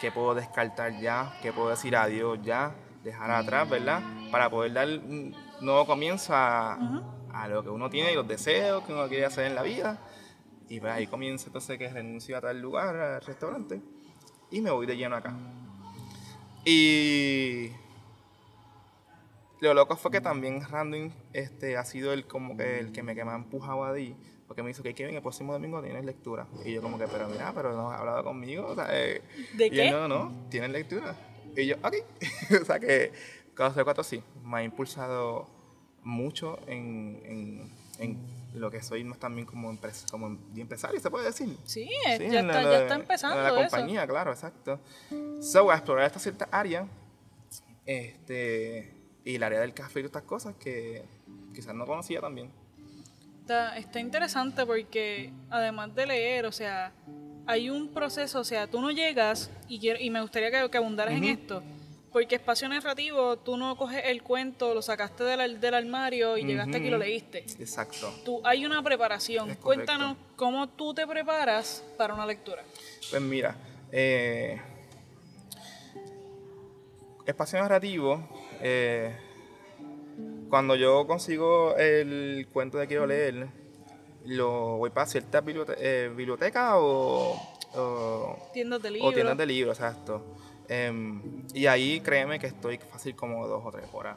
[0.00, 2.72] que puedo descartar ya, que puedo decir adiós ya,
[3.04, 4.00] dejar atrás, ¿verdad?
[4.32, 6.74] Para poder dar un nuevo comienzo a,
[7.32, 9.98] a lo que uno tiene y los deseos que uno quiere hacer en la vida.
[10.70, 13.82] Y pues ahí comienza entonces que renuncio a tal lugar, al restaurante,
[14.50, 15.34] y me voy de lleno acá.
[16.64, 17.70] Y
[19.60, 23.14] lo loco fue que también Random este, ha sido el, como que, el que me,
[23.14, 26.04] que me ha empujado a ahí, porque me dijo que Kevin, el próximo domingo tienes
[26.04, 26.46] lectura.
[26.64, 28.68] Y yo como que, pero mira, pero no has hablado conmigo.
[28.68, 29.22] O sea, eh,
[29.54, 29.90] ¿De y él, qué?
[29.90, 31.16] no, no, tienes lectura.
[31.56, 31.94] Y yo, ok.
[32.62, 33.12] o sea que,
[33.56, 35.46] Cuatro cuatro sí, me ha impulsado
[36.02, 38.29] mucho en, en, en
[38.60, 41.56] lo que soy más también como, empres- como em- empresario, se puede decir.
[41.64, 41.90] Sí, Sí,
[42.30, 43.56] ya, está, la- ya está en empezando la eso.
[43.56, 44.78] compañía, claro, exacto.
[45.40, 46.86] So, a explorar esta cierta área,
[47.86, 48.94] este,
[49.24, 51.04] y el área del café y estas cosas que
[51.54, 52.50] quizás no conocía también.
[53.40, 56.92] Está, está interesante porque además de leer, o sea,
[57.46, 60.78] hay un proceso, o sea, tú no llegas, y, quiero, y me gustaría que, que
[60.78, 61.62] abundaras en esto,
[62.12, 66.76] porque espacio narrativo, tú no coges el cuento, lo sacaste del, del armario y llegaste
[66.78, 67.44] aquí y lo leíste.
[67.60, 68.12] Exacto.
[68.24, 69.54] Tú, hay una preparación.
[69.56, 72.64] Cuéntanos cómo tú te preparas para una lectura.
[73.10, 73.54] Pues mira,
[73.92, 74.60] eh,
[77.26, 78.28] espacio narrativo,
[78.60, 79.16] eh,
[80.48, 83.48] cuando yo consigo el cuento que quiero leer,
[84.26, 87.40] lo voy para ciertas bibliote- eh, bibliotecas o,
[87.74, 89.14] o- Tiendas de o libros.
[89.14, 90.24] tiendas de libros, exacto.
[90.72, 91.20] Em,
[91.52, 94.16] y ahí créeme que estoy fácil como dos o tres horas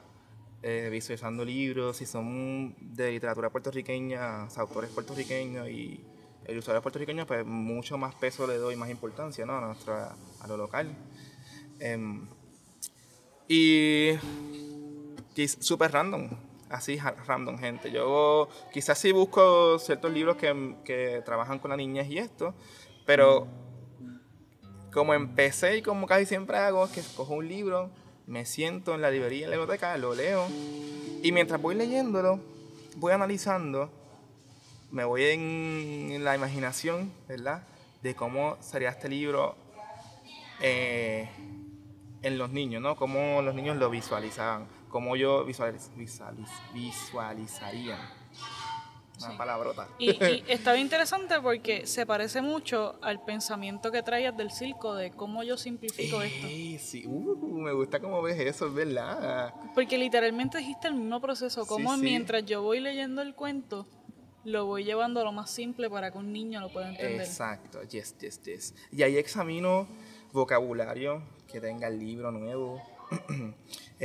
[0.62, 6.00] eh, visualizando libros, si son de literatura puertorriqueña, autores puertorriqueños y
[6.48, 9.58] ilustradores puertorriqueños, pues mucho más peso le doy, más importancia ¿no?
[9.58, 10.96] a, nuestra, a lo local.
[11.80, 12.28] Em,
[13.48, 14.12] y
[15.60, 16.30] súper random,
[16.70, 17.90] así random, gente.
[17.90, 22.54] Yo quizás sí busco ciertos libros que, que trabajan con la niñez y esto,
[23.08, 23.63] pero
[24.94, 27.90] como empecé y como casi siempre hago, es que escojo un libro,
[28.28, 30.48] me siento en la librería, en la biblioteca, lo leo,
[31.22, 32.40] y mientras voy leyéndolo,
[32.98, 33.90] voy analizando,
[34.92, 37.64] me voy en, en la imaginación, ¿verdad?
[38.02, 39.56] De cómo sería este libro
[40.62, 41.28] eh,
[42.22, 42.96] en los niños, ¿no?
[42.96, 47.98] Cómo los niños lo visualizaban, cómo yo visualiz, visualiz- visualizaría.
[49.20, 49.38] Una Sí.
[49.38, 49.88] palabrota.
[50.00, 54.96] Y, y está bien interesante porque se parece mucho al pensamiento que traías del circo
[54.96, 56.48] de cómo yo simplifico esto.
[56.48, 59.54] Ey, sí, uh, me gusta cómo ves eso, es verdad.
[59.76, 62.04] Porque literalmente dijiste el mismo proceso, como Sí, sí.
[62.06, 63.86] mientras yo voy leyendo el cuento,
[64.46, 67.22] lo voy llevando a lo más simple para que un niño lo pueda entender.
[67.22, 68.76] Exacto, yes, yes, yes.
[68.92, 69.88] Y ahí examino
[70.34, 71.22] vocabulario
[71.52, 72.82] que tenga el libro nuevo.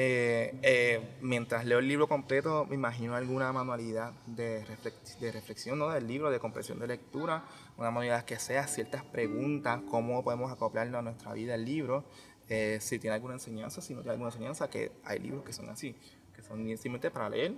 [0.01, 5.77] Eh, eh, mientras leo el libro completo, me imagino alguna manualidad de, reflex- de reflexión
[5.77, 5.89] ¿no?
[5.89, 7.43] del libro, de comprensión de lectura,
[7.77, 12.05] una manualidad que sea ciertas preguntas, cómo podemos acoplarlo a nuestra vida el libro,
[12.49, 15.69] eh, si tiene alguna enseñanza, si no tiene alguna enseñanza, que hay libros que son
[15.69, 15.97] así,
[16.33, 17.55] que son simplemente para leer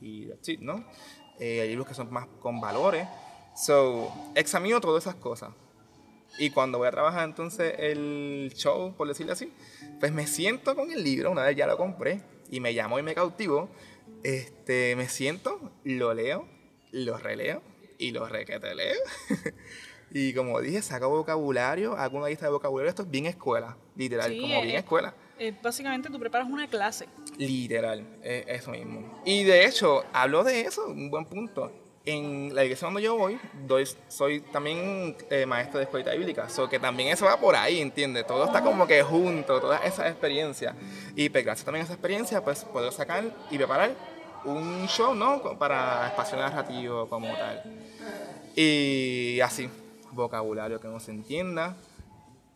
[0.00, 0.84] y that's it, ¿no?
[1.38, 3.06] Eh, hay libros que son más con valores.
[3.54, 5.50] So, examino todas esas cosas.
[6.38, 9.52] Y cuando voy a trabajar entonces el show, por decirlo así,
[10.00, 12.20] pues me siento con el libro, una vez ya lo compré,
[12.50, 13.68] y me llamo y me cautivo,
[14.22, 16.46] este, me siento, lo leo,
[16.92, 17.62] lo releo
[17.98, 18.96] y lo requete leo.
[20.10, 22.90] y como dije, saco vocabulario, hago una lista de vocabulario.
[22.90, 25.14] Esto es bien escuela, literal, Sí, como bien eh, escuela.
[25.38, 27.06] Eh, básicamente tú preparas una clase.
[27.38, 29.22] Literal, es eso mismo.
[29.24, 31.72] Y de hecho, hablo de eso, un buen punto.
[32.08, 33.36] En la iglesia donde yo voy,
[33.66, 37.80] doy, soy también eh, maestro de escuela bíblica, so que también eso va por ahí,
[37.80, 38.24] ¿entiendes?
[38.26, 40.76] Todo está como que junto, todas esas experiencias.
[41.16, 43.90] Y pues, gracias también a esa experiencia, pues puedo sacar y preparar
[44.44, 45.42] un show, ¿no?
[45.58, 47.64] Para espacio narrativo como tal.
[48.54, 49.68] Y así,
[50.12, 51.76] vocabulario que no se entienda,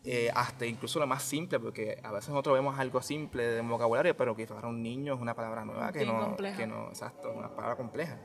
[0.03, 4.17] eh, hasta incluso lo más simple, porque a veces nosotros vemos algo simple de vocabulario,
[4.17, 6.57] pero que para un niño es una palabra nueva que Bien no, compleja.
[6.57, 8.17] que no, exacto, una palabra compleja.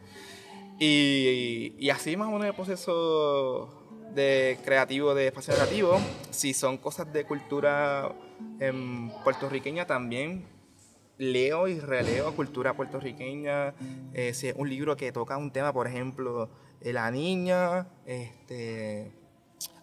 [0.79, 3.69] Y, así más o menos el proceso
[4.15, 5.99] de creativo, de espacio creativo,
[6.31, 8.15] si son cosas de cultura
[8.61, 10.47] em, puertorriqueña también
[11.19, 13.75] leo y releo cultura puertorriqueña,
[14.13, 16.51] eh, si es un libro que toca un tema, por ejemplo,
[16.81, 19.13] la niña, este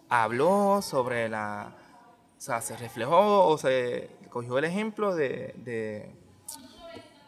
[0.08, 1.76] habló sobre la.
[2.36, 5.54] O sea, se reflejó o se cogió el ejemplo de.
[5.58, 6.10] de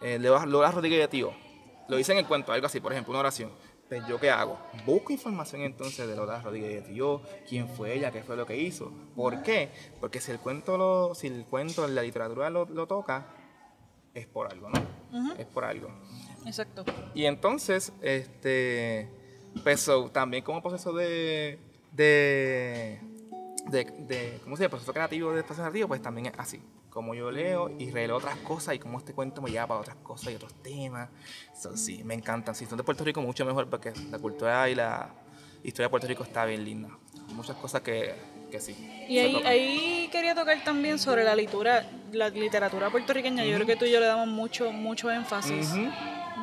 [0.03, 1.46] eh, Lola Lola Rodríguez de Tío.
[1.89, 3.51] Lo dice en el cuento, algo así, por ejemplo, una oración.
[3.89, 4.59] Pues, ¿yo qué hago?
[4.85, 8.57] Busco información entonces de Lola Rodríguez de Tío, quién fue ella, qué fue lo que
[8.57, 8.91] hizo.
[9.15, 9.71] ¿Por qué?
[10.01, 13.27] Porque si el cuento, lo, si el cuento en la literatura lo, lo toca,
[14.13, 14.83] es por algo, ¿no?
[15.39, 15.89] Es por algo.
[16.45, 16.85] Exacto.
[17.15, 19.09] Y entonces, este,
[19.63, 21.59] pues so, también como proceso de,
[21.93, 23.01] de,
[23.69, 24.71] de, de- ¿cómo se llama?
[24.71, 26.61] Proceso creativo de espacio narrativo, pues también es así.
[26.97, 29.97] Como yo leo y releo otras cosas y como este cuento me lleva para otras
[29.97, 31.11] cosas y otros temas.
[31.55, 32.55] So, sí, me encantan.
[32.55, 35.11] Si son de Puerto Rico, mucho mejor porque la cultura y la
[35.63, 36.89] historia de Puerto Rico está bien linda.
[37.35, 38.15] Muchas cosas que,
[38.51, 38.75] que sí.
[39.11, 43.45] Y ahí, quería tocar también sobre la literatura, la literatura puertorriqueña.
[43.45, 45.75] Yo creo que tú y yo le damos mucho, mucho énfasis.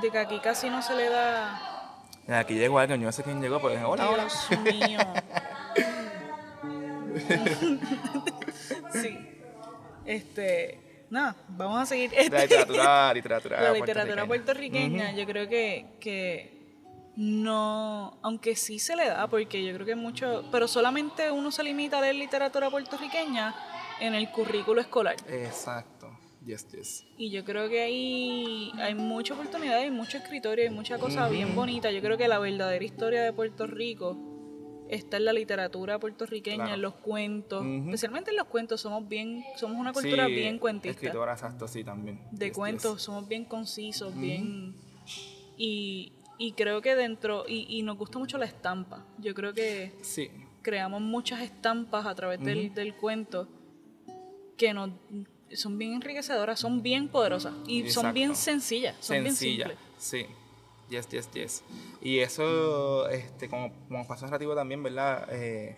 [0.04, 2.00] De que aquí casi no se le da.
[2.28, 4.28] Aquí llegó alguien, yo no sé quién llegó, pero dije, hola, hola.
[4.28, 5.00] Dios mío.
[10.06, 11.06] Este.
[11.10, 12.12] Nada, vamos a seguir.
[12.32, 15.12] La literatura, literatura la literatura puertorriqueña.
[15.16, 16.54] yo creo que, que
[17.16, 21.64] no, aunque sí se le da, porque yo creo que mucho, pero solamente uno se
[21.64, 23.54] limita a leer literatura puertorriqueña
[24.00, 25.16] en el currículo escolar.
[25.28, 26.10] Exacto.
[26.44, 27.06] Yes, yes.
[27.16, 31.56] Y yo creo que ahí hay mucha oportunidad, hay mucho escritorio, hay mucha cosa bien
[31.56, 31.92] bonita.
[31.92, 34.33] Yo creo que la verdadera historia de Puerto Rico
[34.90, 36.74] está en la literatura puertorriqueña, Claro.
[36.76, 38.82] en los cuentos, especialmente en los cuentos.
[38.82, 42.20] Somos bien, somos una cultura Sí, bien cuentista Escritora, exacto, sí, también.
[42.32, 43.02] de Yes, cuentos, yes.
[43.04, 44.76] somos bien concisos, bien...
[45.58, 49.06] Y, y creo que dentro, y, y nos gusta mucho la estampa.
[49.20, 50.30] Yo creo que Sí,
[50.64, 53.48] creamos muchas estampas a través del, del cuento
[54.58, 54.90] que nos,
[55.54, 59.68] son bien enriquecedoras, son bien poderosas y son bien sencillas, son sencilla.
[59.68, 59.78] bien simples.
[59.98, 60.26] Sí.
[60.94, 61.64] Yes, yes, yes.
[62.04, 65.28] Y eso, este, como, como espacio narrativo también, ¿verdad?
[65.32, 65.76] Eh,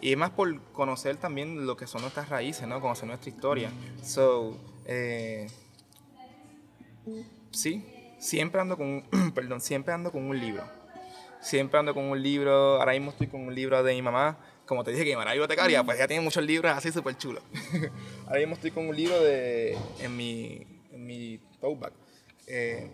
[0.00, 2.80] y es más por conocer también lo que son nuestras raíces, ¿no?
[2.80, 3.72] Conocer nuestra historia.
[4.04, 5.48] So, eh,
[7.50, 7.84] sí,
[8.18, 9.02] siempre ando con,
[9.34, 10.62] perdón, siempre ando con un libro.
[11.40, 14.38] Siempre ando con un libro, ahora mismo estoy con un libro de mi mamá.
[14.66, 17.18] Como te dije que mi mamá era bibliotecaria, pues ella tiene muchos libros así súper
[17.18, 17.42] chulos.
[18.26, 21.92] ahora mismo estoy con un libro de, en mi, en mi tote bag.
[22.46, 22.88] eh,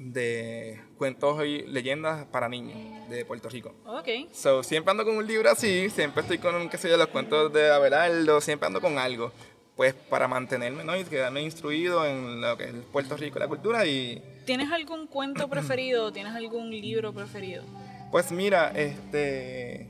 [0.00, 2.74] de cuentos y leyendas para niños
[3.10, 3.74] de Puerto Rico.
[3.84, 7.08] Ok, So, siempre ando con un libro así, siempre estoy con, qué sé yo, los
[7.08, 9.30] cuentos de Abelardo, siempre ando con algo,
[9.76, 10.96] pues para mantenerme, ¿no?
[10.96, 15.48] Y quedarme instruido en lo que es Puerto Rico la cultura y, ¿tienes algún cuento
[15.48, 16.10] preferido?
[16.10, 17.62] ¿Tienes algún libro preferido?
[18.10, 19.86] pues mira, este,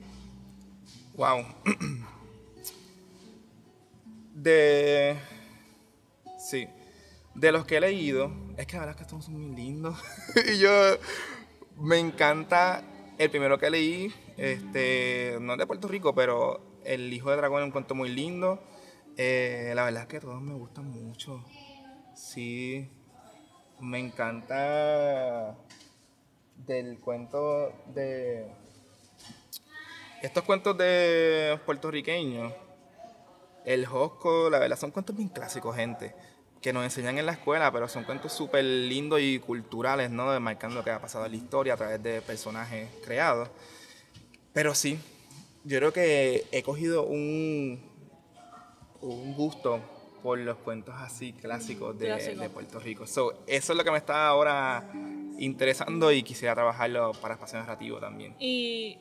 [1.14, 1.44] wow,
[4.34, 5.16] de,
[6.36, 6.66] sí,
[7.36, 9.96] de los que he leído, es que la verdad es que estos son muy lindos
[10.52, 10.70] y yo
[11.78, 12.82] me encanta
[13.18, 17.66] el primero que leí, este, no de Puerto Rico, pero El Hijo de Dragón es
[17.66, 18.62] un cuento muy lindo.
[19.16, 21.44] Eh, la verdad es que todos me gustan mucho.
[22.14, 22.88] Sí,
[23.78, 25.54] me encanta
[26.66, 28.50] del cuento de
[30.22, 32.52] estos cuentos de puertorriqueños.
[33.64, 36.14] El Josco, la verdad, son cuentos bien clásicos, gente,
[36.61, 40.30] que nos enseñan en la escuela, pero son cuentos súper lindos y culturales, ¿no?
[40.30, 43.48] De marcando lo que ha pasado en la historia a través de personajes creados.
[44.52, 44.98] Pero sí,
[45.64, 47.80] yo creo que he cogido un,
[49.00, 49.80] un gusto
[50.22, 52.42] por los cuentos así clásicos de, Clásico.
[52.42, 53.06] de Puerto Rico.
[53.06, 54.92] So, eso es lo que me está ahora
[55.38, 58.34] interesando y quisiera trabajarlo para espacio narrativo también.
[58.38, 58.98] Y,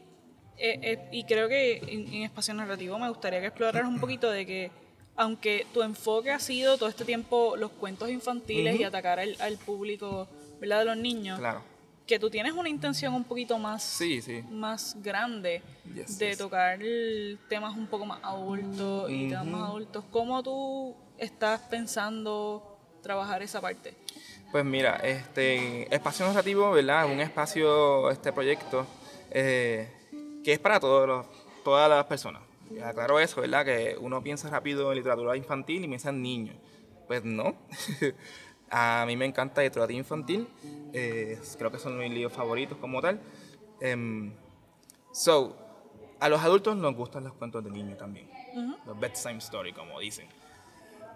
[0.58, 4.30] eh, eh, y creo que en, en espacio narrativo me gustaría que exploraras un poquito
[4.30, 4.72] de que,
[5.20, 9.58] aunque tu enfoque ha sido todo este tiempo los cuentos infantiles y atacar al, al
[9.58, 10.28] público
[10.62, 10.80] ¿verdad?
[10.80, 11.38] De los niños.
[11.40, 11.62] Claro.
[12.08, 14.42] Que tú tienes una intención un poquito más, Sí, sí.
[14.50, 15.62] más grande
[15.94, 16.38] Yes, de yes.
[16.38, 16.80] tocar
[17.50, 20.04] temas un poco más adultos y temas más adultos.
[20.10, 23.94] ¿Cómo tú estás pensando trabajar esa parte?
[24.52, 27.06] Pues mira, este espacio narrativo, ¿verdad?
[27.12, 28.86] Un espacio, este proyecto,
[29.32, 29.88] eh,
[30.44, 31.26] que es para todos los,
[31.64, 32.42] todas las personas.
[32.72, 33.66] Ya, claro eso, ¿verdad?
[33.66, 36.56] Que uno piensa rápido en literatura infantil y piensa en niños.
[37.08, 37.56] Pues no.
[38.72, 40.48] A mí me encanta literatura infantil.
[40.94, 43.20] eh, creo que son mis libros favoritos como tal.
[43.82, 44.32] Em,
[45.12, 45.56] so,
[46.20, 48.30] a los adultos nos gustan los cuentos de niños también.
[48.86, 50.28] Los bedtime story, como dicen.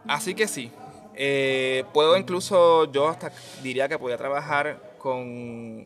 [0.08, 0.72] Así que sí.
[1.14, 3.32] eh, puedo incluso, yo hasta
[3.62, 5.86] diría que podía trabajar con,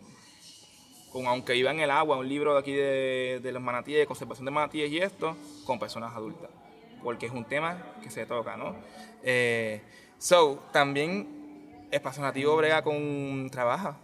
[1.17, 4.05] con aunque iba en el agua, un libro de aquí de, de los manatíes, de
[4.05, 6.51] conservación de manatíes y esto, con personas adultas.
[7.03, 8.75] Porque es un tema que se toca, ¿no?
[9.23, 9.81] Eh,
[10.19, 13.97] so, también Espacio Nativo brega con, trabaja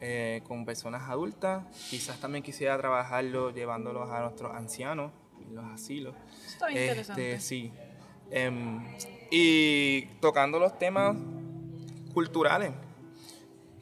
[0.00, 1.64] eh, con personas adultas.
[1.90, 5.12] Quizás también quisiera trabajarlo llevándolos a nuestros ancianos
[5.52, 6.14] los asilos.
[6.44, 7.32] Está interesante.
[7.34, 7.72] Este, sí.
[8.30, 8.82] Em,
[9.30, 11.16] y tocando los temas
[12.12, 12.72] culturales.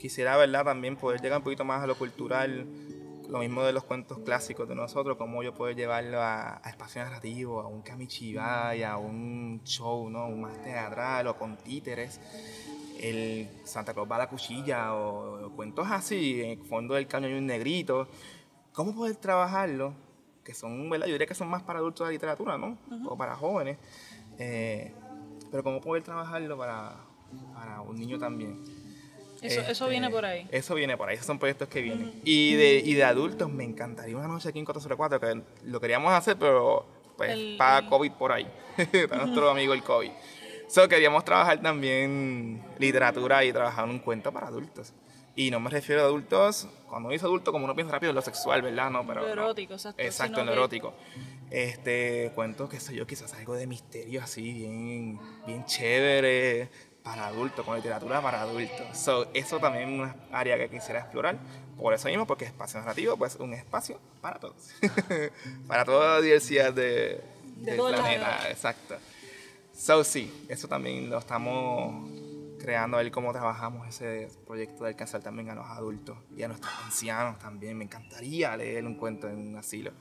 [0.00, 0.64] Quisiera, ¿verdad?
[0.64, 2.66] También poder llegar un poquito más a lo cultural.
[3.28, 7.04] Lo mismo de los cuentos clásicos de nosotros, cómo yo puedo llevarlo a, a espacio
[7.04, 10.26] narrativo, a un kamichibai, a un show, ¿no?
[10.26, 12.18] Un más teatral o con títeres.
[12.98, 17.06] El Santa Claus va a la cuchilla o, o cuentos así, en el fondo del
[17.06, 18.08] cañón hay un negrito.
[18.72, 19.92] ¿Cómo poder trabajarlo?
[20.42, 21.06] Que son, ¿verdad?
[21.08, 22.78] Yo diría que son más para adultos de literatura, ¿no?
[23.04, 23.76] O para jóvenes.
[24.38, 24.94] Eh,
[25.50, 26.96] pero cómo poder trabajarlo para,
[27.54, 28.79] para un niño también.
[29.42, 30.46] Eso, eso Este, viene por ahí.
[30.50, 32.20] Eso viene por ahí, esos son proyectos que vienen.
[32.24, 36.12] y, de, y de adultos, me encantaría una noche aquí en 404, que lo queríamos
[36.12, 36.86] hacer, pero
[37.16, 38.46] pues El- para el- COVID por ahí,
[39.08, 40.10] para nuestro amigo el COVID.
[40.68, 44.92] So, queríamos trabajar también literatura y trabajar un cuento para adultos.
[45.34, 48.22] Y no me refiero a adultos, cuando dice adulto, como uno piensa rápido en lo
[48.22, 48.90] sexual, ¿verdad?
[48.90, 49.32] No, pero Lo no.
[49.32, 50.94] erótico, exacto, Exacto, en lo que- erótico.
[51.50, 56.68] Este, cuento, qué sé yo, quizás algo de misterio así, bien, bien chévere,
[57.02, 58.86] para adultos, con literatura para adultos.
[58.96, 61.38] So, eso también es una área que quisiera explorar.
[61.78, 64.70] Por eso mismo, porque espacio narrativo, pues un espacio para todos.
[65.66, 67.22] para toda la diversidad de,
[67.56, 68.50] del todos las planeta.
[68.50, 68.96] Exacto.
[69.72, 72.10] So, sí, eso también lo estamos
[72.58, 76.48] creando, a ver cómo trabajamos ese proyecto de alcanzar también a los adultos y a
[76.48, 77.78] nuestros ancianos también.
[77.78, 79.92] Me encantaría leer un cuento en un asilo.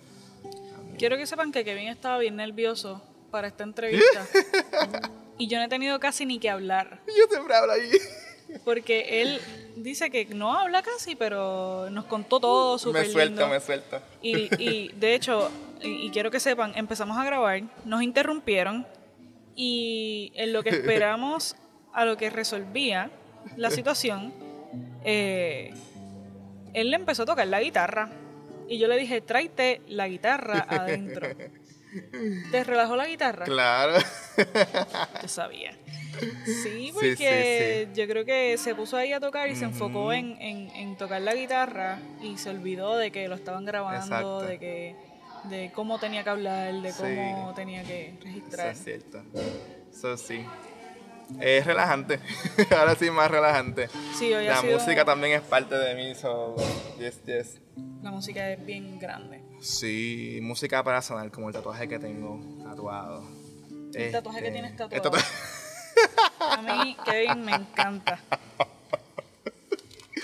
[0.98, 4.28] Quiero que sepan que Kevin estaba bien nervioso para esta entrevista.
[5.40, 7.00] y yo no he tenido casi ni que hablar.
[7.08, 7.90] Yo siempre hablo ahí.
[8.66, 9.40] Porque él
[9.76, 13.48] dice que no habla casi, pero nos contó todo súper me lindo.
[13.48, 14.02] me suelto.
[14.22, 15.50] Y, y, de hecho,
[15.82, 18.86] y, y quiero que sepan, empezamos a grabar, nos interrumpieron
[19.56, 21.56] y en lo que esperamos
[21.94, 23.12] a lo que resolvía
[23.56, 24.34] la situación,
[25.04, 25.74] eh,
[26.74, 28.10] él le empezó a tocar la guitarra.
[28.68, 31.28] Y yo le dije, tráete la guitarra adentro.
[32.52, 33.46] ¿Te relajó la guitarra?
[33.46, 33.94] Claro.
[35.22, 35.72] Yo sabía.
[36.46, 40.12] Sí, Sí, porque sí, yo creo que se puso ahí a tocar y se enfocó
[40.12, 44.42] en, en- en tocar la guitarra y se olvidó de que lo estaban grabando, Exacto.
[44.42, 44.96] de que
[45.46, 48.68] de cómo tenía que hablar, de cómo tenía que Eso registrar.
[48.72, 49.24] es cierto.
[49.92, 50.46] Eso sí.
[51.40, 52.20] Es relajante.
[52.78, 53.88] Ahora sí, más relajante.
[54.18, 56.56] Sí, hoy ha La sido- música también es parte de mí, so
[57.00, 57.62] yes, yes.
[58.02, 59.42] La música es bien grande.
[59.62, 63.24] Sí, música para sonar, como el tatuaje que tengo tatuado.
[63.94, 65.12] El tatuaje que Este, tienes el tatuado.
[65.12, 65.26] tatua-
[66.58, 68.20] A mí, Kevin, me encanta.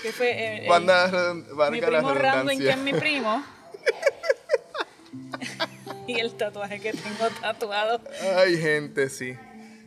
[0.02, 2.14] Que fue el- Banda redun- mi primo
[2.58, 3.42] que es mi primo.
[6.06, 8.00] y el tatuaje que tengo tatuado.
[8.36, 9.36] Ay, gente, sí.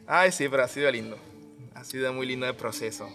[0.08, 1.18] Ay, sí, pero ha sido lindo.
[1.74, 3.10] Ha sido muy lindo el proceso.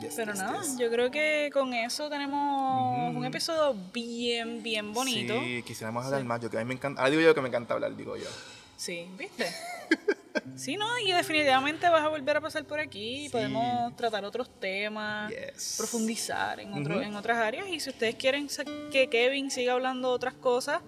[0.00, 0.78] Yes, Pero yes, nada, yes.
[0.78, 5.38] yo creo que con eso tenemos un episodio bien, bien bonito.
[5.40, 6.40] Sí, quisiéramos hablar más.
[6.40, 7.00] Yo que a mí me encanta.
[7.02, 8.28] Ahora digo yo que me encanta hablar, digo yo.
[8.76, 9.46] Sí, ¿viste?
[10.56, 13.24] Sí, no, y definitivamente vas a volver a pasar por aquí.
[13.26, 13.28] Sí.
[13.32, 15.30] Podemos tratar otros temas,
[15.76, 17.68] profundizar en, otro- en otras áreas.
[17.68, 18.48] Y si ustedes quieren
[18.90, 20.80] que Kevin siga hablando de otras cosas,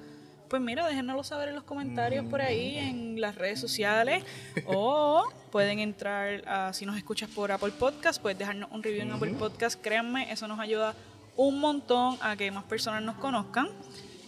[0.48, 4.24] pues mira, déjenoslo saber en los comentarios por ahí, en las redes sociales.
[4.66, 9.12] o pueden entrar, a, si nos escuchas por Apple Podcast, puedes dejarnos un review en
[9.12, 9.80] Apple Podcast.
[9.80, 10.94] Créanme, eso nos ayuda
[11.36, 13.68] un montón a que más personas nos conozcan.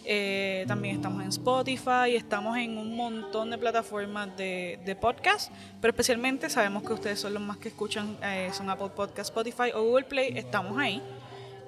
[0.08, 5.50] Eh, también estamos en Spotify, estamos en un montón de plataformas de, de podcast,
[5.80, 9.72] pero especialmente sabemos que ustedes son los más que escuchan, eh, son Apple Podcast, Spotify
[9.74, 11.02] o Google Play, estamos ahí.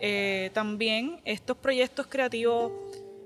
[0.00, 2.72] Eh, también estos proyectos creativos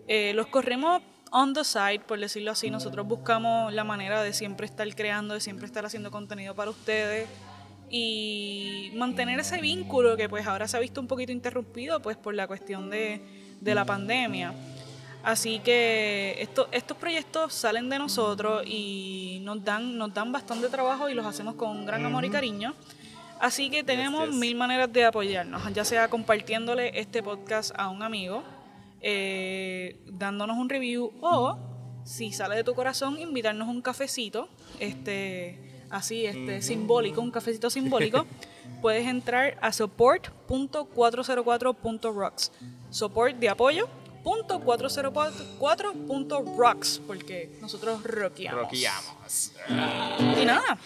[0.08, 1.02] eh, los corremos
[1.32, 2.70] on the side, por decirlo así.
[2.70, 7.28] Nosotros buscamos la manera de siempre estar creando, de siempre estar haciendo contenido para ustedes
[7.90, 12.34] y mantener ese vínculo que pues ahora se ha visto un poquito interrumpido pues por
[12.34, 13.20] la cuestión de,
[13.60, 14.54] de la pandemia.
[15.22, 21.08] Así que esto, estos proyectos salen de nosotros y nos dan, nos dan bastante trabajo
[21.08, 22.74] y los hacemos con gran amor y cariño.
[23.38, 28.42] Así que tenemos mil maneras de apoyarnos, ya sea compartiéndole este podcast a un amigo,
[29.02, 31.58] eh, dándonos un review o,
[32.04, 34.48] si sale de tu corazón, invitarnos un cafecito,
[34.80, 38.26] este, así, este, simbólico, un cafecito simbólico.
[38.80, 42.50] Puedes entrar a support.404.rocks.
[42.90, 43.88] Support de apoyo
[44.24, 48.62] .404.rocks porque nosotros rockeamos.
[48.62, 49.12] Rockeamos.
[49.68, 50.78] Y nada,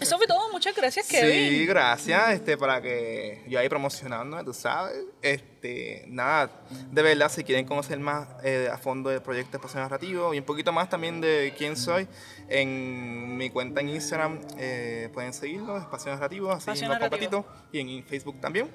[0.00, 0.52] eso fue todo.
[0.52, 1.50] Muchas gracias, Kevin.
[1.50, 4.94] Sí, gracias, este, para que yo ahí promocionando, tú sabes.
[5.20, 6.50] Este, nada,
[6.90, 10.44] de verdad, si quieren conocer más eh, a fondo del proyecto Espacio Narrativo y un
[10.44, 12.06] poquito más también de quién soy,
[12.48, 17.46] en mi cuenta en Instagram eh, pueden seguirlo, Espacio Narrativo, así Espacio lo Narrativo.
[17.72, 18.70] y en Facebook también.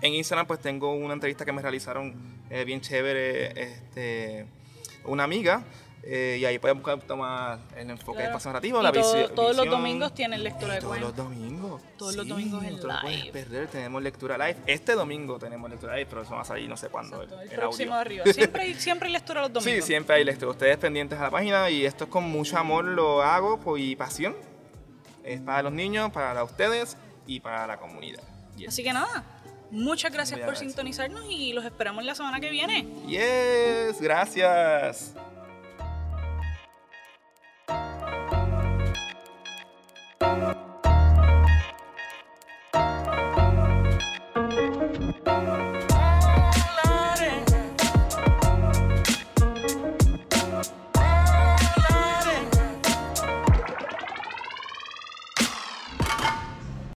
[0.00, 4.46] En Instagram pues tengo una entrevista que me realizaron eh, bien chévere, este,
[5.04, 5.64] una amiga,
[6.02, 8.92] eh, y ahí pueden buscar un poquito más el enfoque de espacio narrativo, Y la
[8.92, 9.82] todo- visi- todos los visión.
[9.82, 11.16] domingos tienen lectura de Todos cuentos.
[11.16, 11.82] los domingos.
[11.98, 13.32] Todos los domingos en no lo puedes live.
[13.32, 14.56] perder, tenemos lectura live.
[14.66, 17.16] Este domingo tenemos lectura live, pero eso va a salir no sé cuándo.
[17.22, 18.00] Exacto, el el próximo audio.
[18.22, 18.24] arriba.
[18.32, 19.74] Siempre hay, siempre hay lectura los domingos.
[19.74, 20.50] Sí, siempre hay lectura.
[20.52, 23.94] Ustedes pendientes a la página y esto es con mucho amor lo hago por- y
[23.96, 24.34] pasión.
[25.22, 26.96] Es para los niños, para ustedes
[27.26, 28.22] y para la comunidad.
[28.56, 28.68] Yes.
[28.68, 29.22] Así que nada,
[29.70, 32.86] muchas gracias por sintonizarnos y los esperamos la semana que viene.
[33.06, 35.14] Yes, gracias.